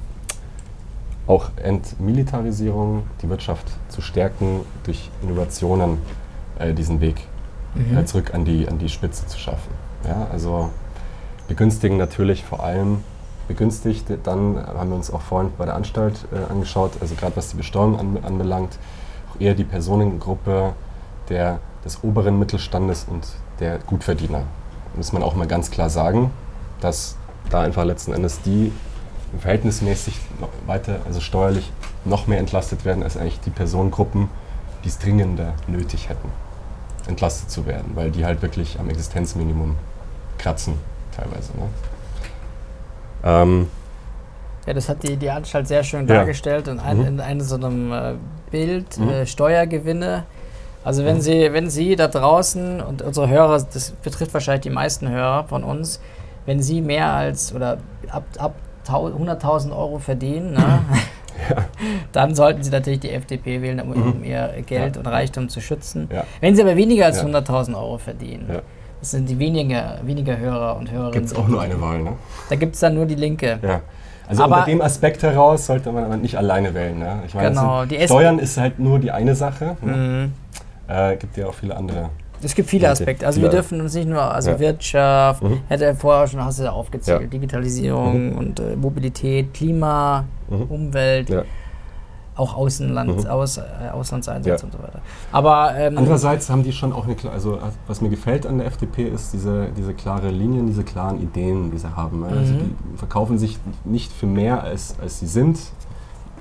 [1.27, 5.99] auch Entmilitarisierung, die Wirtschaft zu stärken, durch Innovationen
[6.57, 7.27] äh, diesen Weg
[7.75, 7.97] Mhm.
[7.97, 9.69] äh, zurück an die, an die Spitze zu schaffen.
[10.05, 10.69] Ja, also
[11.47, 13.03] begünstigen natürlich vor allem
[13.47, 17.49] begünstigt, dann haben wir uns auch vorhin bei der Anstalt äh, angeschaut, also gerade was
[17.49, 18.77] die Besteuerung an, anbelangt,
[19.39, 20.73] eher die Personengruppe
[21.29, 23.27] der, des oberen Mittelstandes und
[23.59, 24.43] der Gutverdiener.
[24.95, 26.31] Muss man auch mal ganz klar sagen,
[26.81, 27.15] dass
[27.49, 28.71] da einfach letzten Endes die
[29.37, 30.19] verhältnismäßig
[30.65, 31.71] weiter, also steuerlich
[32.05, 34.29] noch mehr entlastet werden als eigentlich die Personengruppen,
[34.83, 36.29] die es dringender nötig hätten,
[37.07, 39.75] entlastet zu werden, weil die halt wirklich am Existenzminimum
[40.37, 40.75] kratzen
[41.15, 41.51] teilweise.
[41.57, 41.67] Ne?
[43.23, 43.67] Ähm,
[44.69, 46.17] Ja, das hat die, die Anstalt sehr schön Ja.
[46.17, 47.07] dargestellt in, ein, Mhm.
[47.07, 48.13] in einem so einem äh,
[48.51, 49.09] Bild, Mhm.
[49.09, 50.25] äh, Steuergewinne.
[50.83, 51.21] Also wenn Mhm.
[51.21, 55.63] Sie, wenn Sie da draußen und unsere Hörer, das betrifft wahrscheinlich die meisten Hörer von
[55.63, 55.99] uns,
[56.45, 57.79] wenn Sie mehr als oder
[58.11, 58.53] ab, ab
[58.83, 60.81] tau- 100.000 Euro verdienen, ne,
[62.11, 64.23] dann sollten Sie natürlich die FDP wählen, um, Mhm.
[64.23, 64.99] Ihr Geld Ja.
[65.01, 66.07] und Reichtum zu schützen.
[66.13, 67.23] ja, Wenn Sie aber weniger als Ja.
[67.23, 68.61] 100.000 Euro verdienen, Ja.
[68.99, 71.13] das sind die weniger, weniger Hörer und Hörerinnen.
[71.13, 72.03] gibt es auch nur eine Wahl.
[72.03, 72.11] Ne?
[72.51, 73.57] Da gibt es dann nur die Linke.
[74.29, 76.99] Also Aber- unter dem Aspekt heraus sollte man aber nicht alleine wählen.
[76.99, 77.23] Ne?
[77.25, 79.75] Ich meine, Genau, sind, Steuern ist halt nur die eine Sache.
[79.81, 79.91] Ne?
[79.91, 80.33] Mhm.
[80.87, 82.09] Äh, gibt ja auch viele andere.
[82.41, 83.25] Es gibt viele Aspekte.
[83.25, 84.59] Also wir dürfen uns nicht nur, also Ja.
[84.59, 85.59] Wirtschaft, Mhm.
[85.67, 87.27] hätte er vorher schon, hast du ja aufgezählt, Ja.
[87.27, 90.61] Digitalisierung und äh, Mobilität, Klima, Mhm.
[90.69, 91.41] Umwelt, Ja.
[92.39, 93.27] Auch Außenland, Mhm.
[93.27, 93.61] Aus, äh,
[93.91, 94.65] Auslandseinsatz Ja.
[94.65, 94.99] und so weiter.
[95.31, 99.07] Aber ähm, Andererseits haben die schon auch eine, also was mir gefällt an der FDP
[99.07, 102.23] ist diese, diese klare Linien, diese klaren Ideen, die sie haben.
[102.23, 102.75] Also Mhm.
[102.93, 105.59] die verkaufen sich nicht für mehr, als, als sie sind.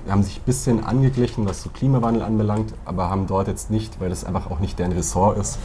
[0.09, 4.09] Haben sich ein bisschen angeglichen, was so Klimawandel anbelangt, aber haben dort jetzt nicht, weil
[4.09, 5.59] das einfach auch nicht deren Ressort ist,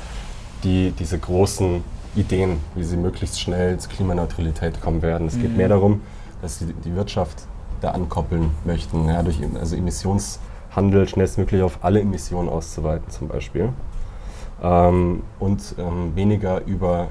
[0.64, 1.82] die, diese großen
[2.16, 5.26] Ideen, wie sie möglichst schnell zur Klimaneutralität kommen werden.
[5.28, 5.57] Es geht Mhm.
[5.57, 6.01] mehr darum,
[6.43, 7.47] dass sie die Wirtschaft
[7.85, 13.68] da ankoppeln möchten, ja, durch also Emissionshandel schnellstmöglich auf alle Emissionen auszuweiten zum Beispiel.
[14.62, 17.09] Ähm, und ähm, weniger über,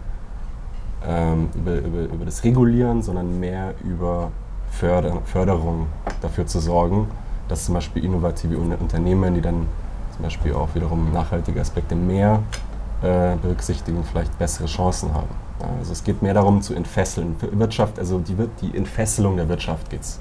[1.07, 4.31] ähm, über, über, über das Regulieren, sondern mehr über
[4.71, 5.87] Förder Förderung
[6.21, 7.07] dafür zu sorgen,
[7.47, 9.67] dass zum Beispiel innovative Un- Unternehmen, die dann
[10.15, 12.39] zum Beispiel auch wiederum nachhaltige Aspekte mehr
[13.03, 15.29] äh, berücksichtigen, vielleicht bessere Chancen haben.
[15.77, 17.35] Also es geht mehr darum zu entfesseln.
[17.51, 20.19] Wirtschaft, also die, die Entfesselung der Wirtschaft geht es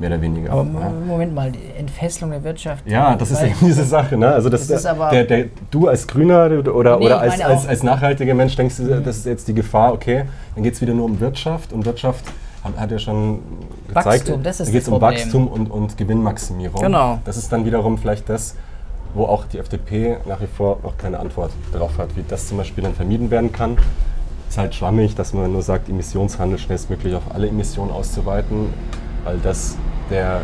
[0.00, 0.52] mehr oder weniger.
[0.52, 0.70] aber ja.
[0.90, 2.86] Mo- Moment mal, die Entfesselung der Wirtschaft.
[2.88, 4.16] Ja, das ist eben diese Sache.
[4.16, 4.28] Ne?
[4.28, 7.66] Also das, Das ist aber- der, der, du als Grüner oder, Nee, oder als, als,
[7.66, 9.04] als nachhaltiger Mensch denkst du, Mhm.
[9.04, 10.24] das ist jetzt die Gefahr, okay,
[10.54, 12.24] dann geht es wieder nur um Wirtschaft und Wirtschaft
[12.76, 13.38] hat, ja schon
[13.88, 15.00] gezeigt, Wachstum, das ist da geht es um.
[15.00, 16.80] Wachstum und, und Gewinnmaximierung.
[16.82, 17.18] Genau.
[17.24, 18.56] Das ist dann wiederum vielleicht das,
[19.14, 22.58] wo auch die FDP nach wie vor noch keine Antwort darauf hat, wie das zum
[22.58, 23.78] Beispiel dann vermieden werden kann.
[24.50, 28.66] Ist halt schwammig, dass man nur sagt, Emissionshandel schnellstmöglich auf alle Emissionen auszuweiten,
[29.24, 29.76] weil das
[30.10, 30.42] der,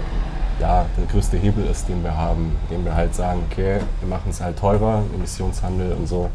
[0.61, 4.31] ja, der größte Hebel ist, den wir haben, den wir halt sagen, okay, wir machen
[4.31, 6.31] es halt teurer, Emissionshandel und so.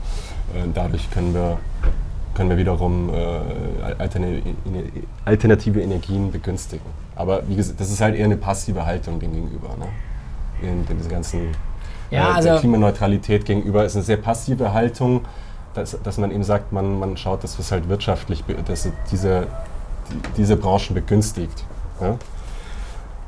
[0.53, 1.57] Äh, dadurch können wir,
[2.33, 3.39] können wir wiederum äh,
[5.25, 6.85] alternative Energien begünstigen.
[7.15, 9.69] Aber wie gesagt, das ist halt eher eine passive Haltung dem gegenüber.
[9.77, 9.85] Ne?
[10.67, 11.49] In, in dieser ganzen
[12.11, 15.21] Ja, äh, also- Klimaneutralität gegenüber ist eine sehr passive Haltung.
[15.75, 19.47] dass, dass man eben sagt, man, man schaut, dass es halt wirtschaftlich, dass es diese,
[20.09, 21.63] die, diese Branchen begünstigt.
[22.01, 22.15] Ja?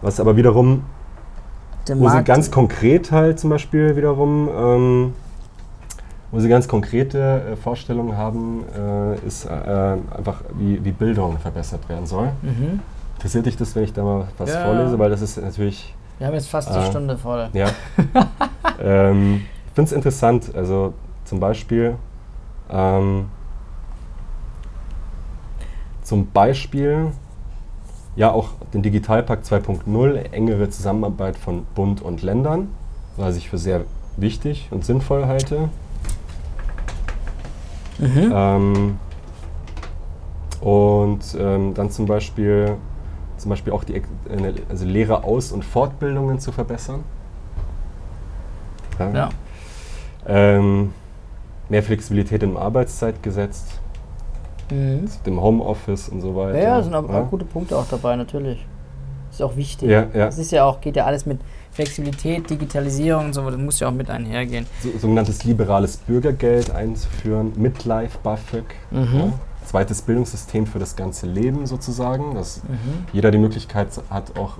[0.01, 0.83] Was aber wiederum,
[1.87, 5.13] Der wo sie Markt- ganz konkret halt zum Beispiel wiederum, ähm,
[6.31, 11.87] wo sie ganz konkrete äh, Vorstellungen haben, äh, ist äh, einfach, wie, wie Bildung verbessert
[11.89, 12.29] werden soll.
[12.41, 12.79] Mhm.
[13.15, 14.63] Interessiert dich das, wenn ich da mal was Ja.
[14.65, 14.97] vorlese?
[14.97, 16.85] Weil das ist natürlich, Wir haben jetzt fast die Ah.
[16.85, 17.49] Stunde voll.
[17.53, 17.67] ja.
[18.81, 20.51] ähm, ich finde es interessant.
[20.55, 20.93] Also
[21.25, 21.95] zum Beispiel,
[22.71, 23.25] ähm,
[26.01, 27.07] zum Beispiel,
[28.15, 32.69] ja auch den Digitalpakt 2.0, engere Zusammenarbeit von Bund und Ländern,
[33.17, 33.85] was ich für sehr
[34.17, 35.69] wichtig und sinnvoll halte.
[37.99, 38.31] Mhm.
[38.33, 38.99] Ähm,
[40.59, 42.75] und ähm, dann zum Beispiel,
[43.37, 44.01] zum Beispiel auch die
[44.69, 47.03] also Lehreraus- und Fortbildungen zu verbessern.
[48.99, 49.29] Ja.
[50.27, 50.93] Ähm,
[51.69, 53.80] mehr Flexibilität im Arbeitszeitgesetz,
[54.71, 55.05] Mhm.
[55.25, 56.61] dem Homeoffice und so weiter.
[56.61, 57.21] Ja, sind aber ja.
[57.21, 58.65] auch gute Punkte auch dabei, natürlich.
[59.29, 59.89] Ist auch wichtig.
[59.89, 60.25] Ja, ja.
[60.25, 61.39] Das ist ja auch, geht ja alles mit
[61.71, 64.65] Flexibilität, Digitalisierung und so, das muss ja auch mit einhergehen.
[64.83, 68.65] So, sogenanntes liberales Bürgergeld einzuführen, Midlife BAföG.
[68.91, 68.97] Mhm.
[69.13, 69.33] Ja.
[69.65, 73.05] Zweites Bildungssystem für das ganze Leben sozusagen, dass Mhm.
[73.13, 74.57] jeder die Möglichkeit hat, auch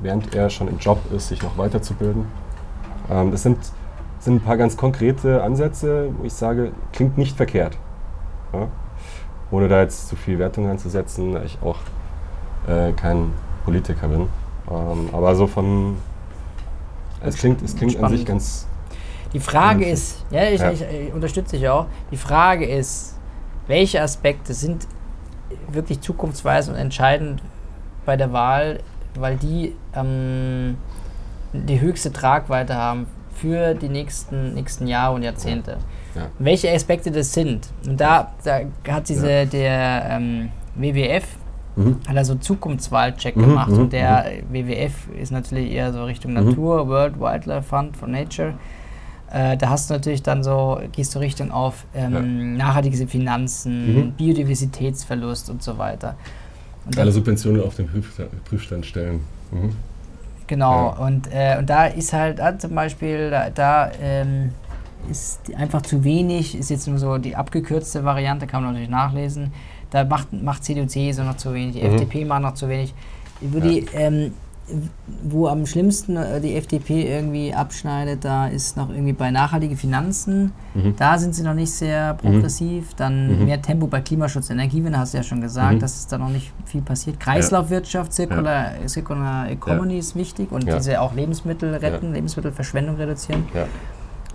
[0.00, 2.26] während er schon im Job ist, sich noch weiterzubilden.
[3.10, 3.58] Ähm, das sind,
[4.20, 7.76] sind ein paar ganz konkrete Ansätze, wo ich sage, klingt nicht verkehrt.
[8.52, 8.68] Ja?
[9.50, 11.78] Ohne da jetzt zu viel Wertung anzusetzen, da ich auch
[12.66, 13.32] äh, kein
[13.64, 14.28] Politiker bin.
[14.70, 15.96] Ähm, aber so von.
[17.22, 18.66] Es klingt, es klingt an sich ganz.
[19.32, 20.70] Die Frage ist, ja, ich, Ja.
[20.70, 21.86] ich, ich unterstütze dich auch.
[22.10, 23.18] Die Frage ist,
[23.66, 24.86] welche Aspekte sind
[25.68, 27.42] wirklich zukunftsweisend und entscheidend
[28.06, 28.80] bei der Wahl,
[29.18, 30.76] weil die ähm,
[31.52, 35.78] die höchste Tragweite haben für die nächsten, nächsten Jahre und Jahrzehnte.
[36.14, 36.28] Ja.
[36.38, 37.68] Welche Aspekte das sind.
[37.86, 38.60] Und da, da
[38.92, 39.44] hat diese, Ja.
[39.44, 41.24] der ähm, WWF
[41.76, 41.96] Mhm.
[42.06, 46.32] hat so einen Zukunftswahlcheck Mhm, gemacht mhm, und der WWF ist natürlich eher so Richtung
[46.34, 46.44] Mhm.
[46.50, 48.54] Natur, World Wildlife Fund for Nature.
[49.32, 54.12] Äh, da hast du natürlich dann so, gehst du Richtung auf ähm, nachhaltige Finanzen, Mhm.
[54.12, 56.14] Biodiversitätsverlust und so weiter.
[56.86, 57.88] Und Alle Subventionen auf den
[58.44, 59.20] Prüfstand, stellen.
[59.50, 59.74] Mhm.
[60.46, 61.04] genau, Ja.
[61.06, 64.52] und, äh, und da ist halt da zum Beispiel, da, da ähm,
[65.10, 69.52] ist einfach zu wenig, ist jetzt nur so die abgekürzte Variante, kann man natürlich nachlesen.
[69.90, 71.94] Da macht, macht CDU, CSU noch zu wenig, die Mhm.
[71.94, 72.94] FDP macht noch zu wenig.
[73.40, 74.32] Wo, die, ähm,
[75.22, 80.52] wo am schlimmsten äh, die FDP irgendwie abschneidet, da ist noch irgendwie bei nachhaltige Finanzen.
[80.74, 80.94] Mhm.
[80.96, 82.94] Da sind sie noch nicht sehr progressiv.
[82.94, 83.44] Dann Mhm.
[83.44, 85.78] mehr Tempo bei Klimaschutz, Energiewende, hast du ja schon gesagt, Mhm.
[85.80, 87.20] dass es da noch nicht viel passiert.
[87.20, 90.76] Kreislaufwirtschaft, Circular, Circular Economy ist wichtig und Ja.
[90.78, 93.44] diese auch Lebensmittel retten, Lebensmittelverschwendung reduzieren.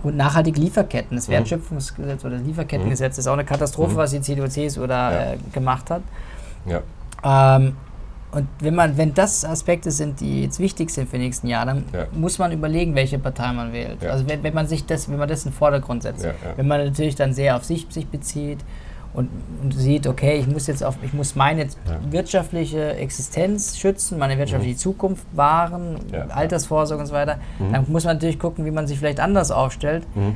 [0.02, 1.32] Und nachhaltige Lieferketten, das Mhm.
[1.32, 3.96] Wertschöpfungsgesetz oder das Lieferkettengesetz ist auch eine Katastrophe, Mhm.
[3.96, 6.02] was die CDU, CSU da äh, gemacht hat.
[6.66, 6.80] Ja.
[7.56, 7.76] Ähm,
[8.32, 11.66] und wenn man, wenn das Aspekte sind, die jetzt wichtig sind für die nächsten Jahre,
[11.66, 12.06] dann Ja.
[12.12, 14.02] muss man überlegen, welche Partei man wählt.
[14.02, 14.10] Ja.
[14.10, 16.24] Also wenn, wenn man sich das, wenn man das in den Vordergrund setzt.
[16.24, 16.32] Ja.
[16.56, 18.58] Wenn man natürlich dann sehr auf sich, sich bezieht
[19.12, 19.28] und,
[19.62, 21.66] und sieht, okay, ich muss jetzt auf, ich muss meine
[22.10, 26.26] wirtschaftliche Existenz schützen, meine wirtschaftliche Zukunft wahren, Ja, ja.
[26.28, 27.72] Altersvorsorge und so weiter, Mhm.
[27.72, 30.04] dann muss man natürlich gucken, wie man sich vielleicht anders aufstellt.
[30.14, 30.34] Mhm.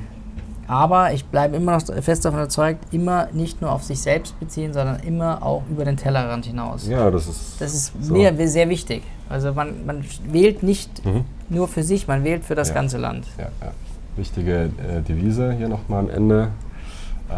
[0.66, 4.72] Aber ich bleibe immer noch fest davon überzeugt, immer nicht nur auf sich selbst beziehen,
[4.72, 6.89] sondern immer auch über den Tellerrand hinaus.
[6.89, 7.61] ja, das ist.
[7.61, 8.14] Das ist so.
[8.14, 9.03] mir sehr wichtig.
[9.29, 11.25] Also man, man wählt nicht Mhm.
[11.51, 12.75] nur für sich, man wählt für das Ja.
[12.77, 13.27] ganze Land.
[13.37, 13.72] Ja, ja.
[14.16, 16.49] Wichtige äh, Devise hier nochmal am Ende.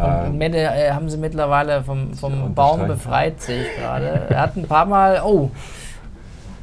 [0.03, 4.27] Und Ähm, Mette äh, haben sie mittlerweile vom, vom Baum befreit, sehe ich gerade.
[4.29, 5.49] Er hat ein paar Mal, oh,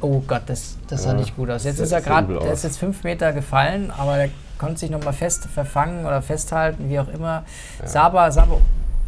[0.01, 1.63] oh Gott, das, das sah Ja, nicht gut aus.
[1.63, 5.13] Jetzt ist er gerade, der ist jetzt fünf Meter gefallen, aber der konnte sich nochmal
[5.13, 7.43] fest verfangen oder festhalten, wie auch immer.
[7.81, 7.87] Ja.
[7.87, 8.59] Sah, aber, sah aber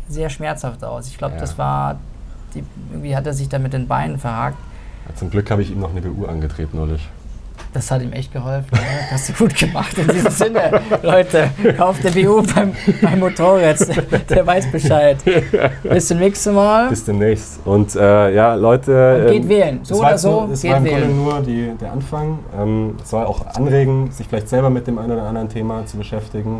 [0.09, 1.07] sehr schmerzhaft aus.
[1.07, 1.39] Ich glaube, Ja.
[1.41, 1.97] das war,
[2.53, 4.57] die, irgendwie hat er sich da mit den Beinen verhakt.
[5.15, 7.07] zum Glück habe ich ihm noch eine BU angedreht neulich.
[7.73, 8.69] Das hat ihm echt geholfen.
[8.71, 8.79] Ne?
[9.11, 10.81] Hast du gut gemacht in diesem Sinne.
[11.03, 13.77] Leute, kauft der BU beim, beim Motorrad.
[14.29, 15.17] Der, weiß Bescheid.
[15.83, 16.89] Bis zum nächsten Mal.
[16.89, 17.59] Bis demnächst.
[17.65, 19.25] Und äh, ja, Leute.
[19.25, 19.79] Und geht ähm, wählen.
[19.83, 21.17] So oder so, Das geht war im Grunde wählen.
[21.23, 22.39] nur die, der Anfang.
[22.57, 25.97] Ähm, es soll auch anregen, sich vielleicht selber mit dem einen oder anderen Thema zu
[25.97, 26.59] beschäftigen.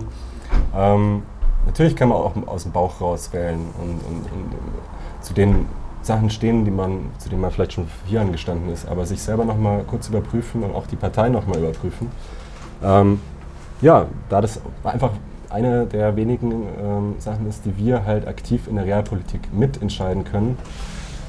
[0.75, 1.23] Ähm,
[1.65, 4.51] natürlich kann man auch aus dem Bauch raus wählen und, und, und
[5.21, 5.65] zu den
[6.07, 9.05] Sachen stehen, die man, zu denen man vielleicht schon vor vier Jahren gestanden ist, aber
[9.05, 12.09] sich selber nochmal kurz überprüfen und auch die Partei nochmal überprüfen.
[12.83, 13.19] Ähm,
[13.81, 15.11] ja, da das einfach
[15.49, 16.51] eine der wenigen
[16.81, 20.57] ähm, Sachen ist, die wir halt aktiv in der Realpolitik mitentscheiden können,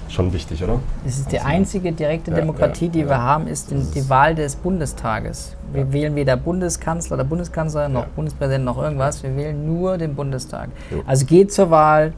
[0.08, 0.80] Schon wichtig, oder?
[1.06, 3.08] Es ist die Also, einzige direkte ja, Demokratie, ja, die ja.
[3.08, 5.54] wir haben, ist die, Wahl des Bundestages.
[5.72, 8.08] Wir wählen weder Bundeskanzler oder Bundeskanzlerin noch Ja.
[8.16, 9.22] Bundespräsident noch irgendwas.
[9.22, 10.70] Wir wählen nur den Bundestag.
[11.06, 12.14] Also geht zur Wahl,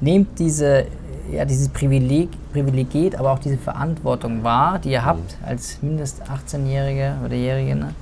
[0.00, 0.86] nehmt diese,
[1.32, 4.92] ja, dieses Privileg, Privileg, aber auch diese Verantwortung wahr, die Mhm.
[4.94, 7.76] ihr habt als mindest 18-Jährige oder Jährige.
[7.76, 7.94] Ne?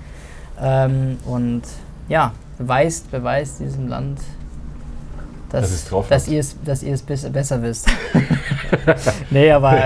[0.61, 1.63] Ähm, und
[2.09, 4.21] ja, beweist, beweist diesem Land,
[5.51, 7.87] dass, Dass drauf dass ihr es dass ihr es bis- besser wisst.
[9.31, 9.77] nee, aber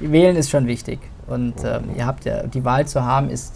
[0.00, 0.98] wählen ist schon wichtig.
[1.26, 3.54] Und ähm, ihr habt ja, die Wahl zu haben, ist,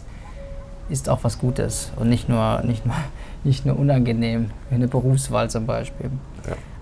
[0.89, 2.97] ist auch was Gutes und nicht nur, nicht nur,
[3.45, 6.11] nicht nur unangenehm, wie eine Berufswahl zum Beispiel.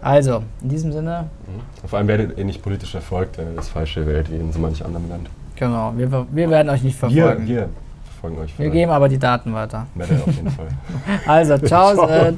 [0.08, 1.86] Also, in diesem Sinne, Mhm.
[1.88, 4.58] Vor allem werdet ihr nicht politisch erfolgt, wenn ihr das Falsche wählt, wie in so
[4.58, 5.28] manch anderem Land.
[5.54, 7.46] genau, wir, wir werden euch nicht verfolgen.
[7.46, 7.68] Wir, wir
[8.04, 8.58] verfolgen euch.
[8.58, 9.86] wir geben aber die Daten weiter.
[9.94, 10.68] Mette auf jeden Fall.
[11.26, 12.32] Also, ciao, Ciao.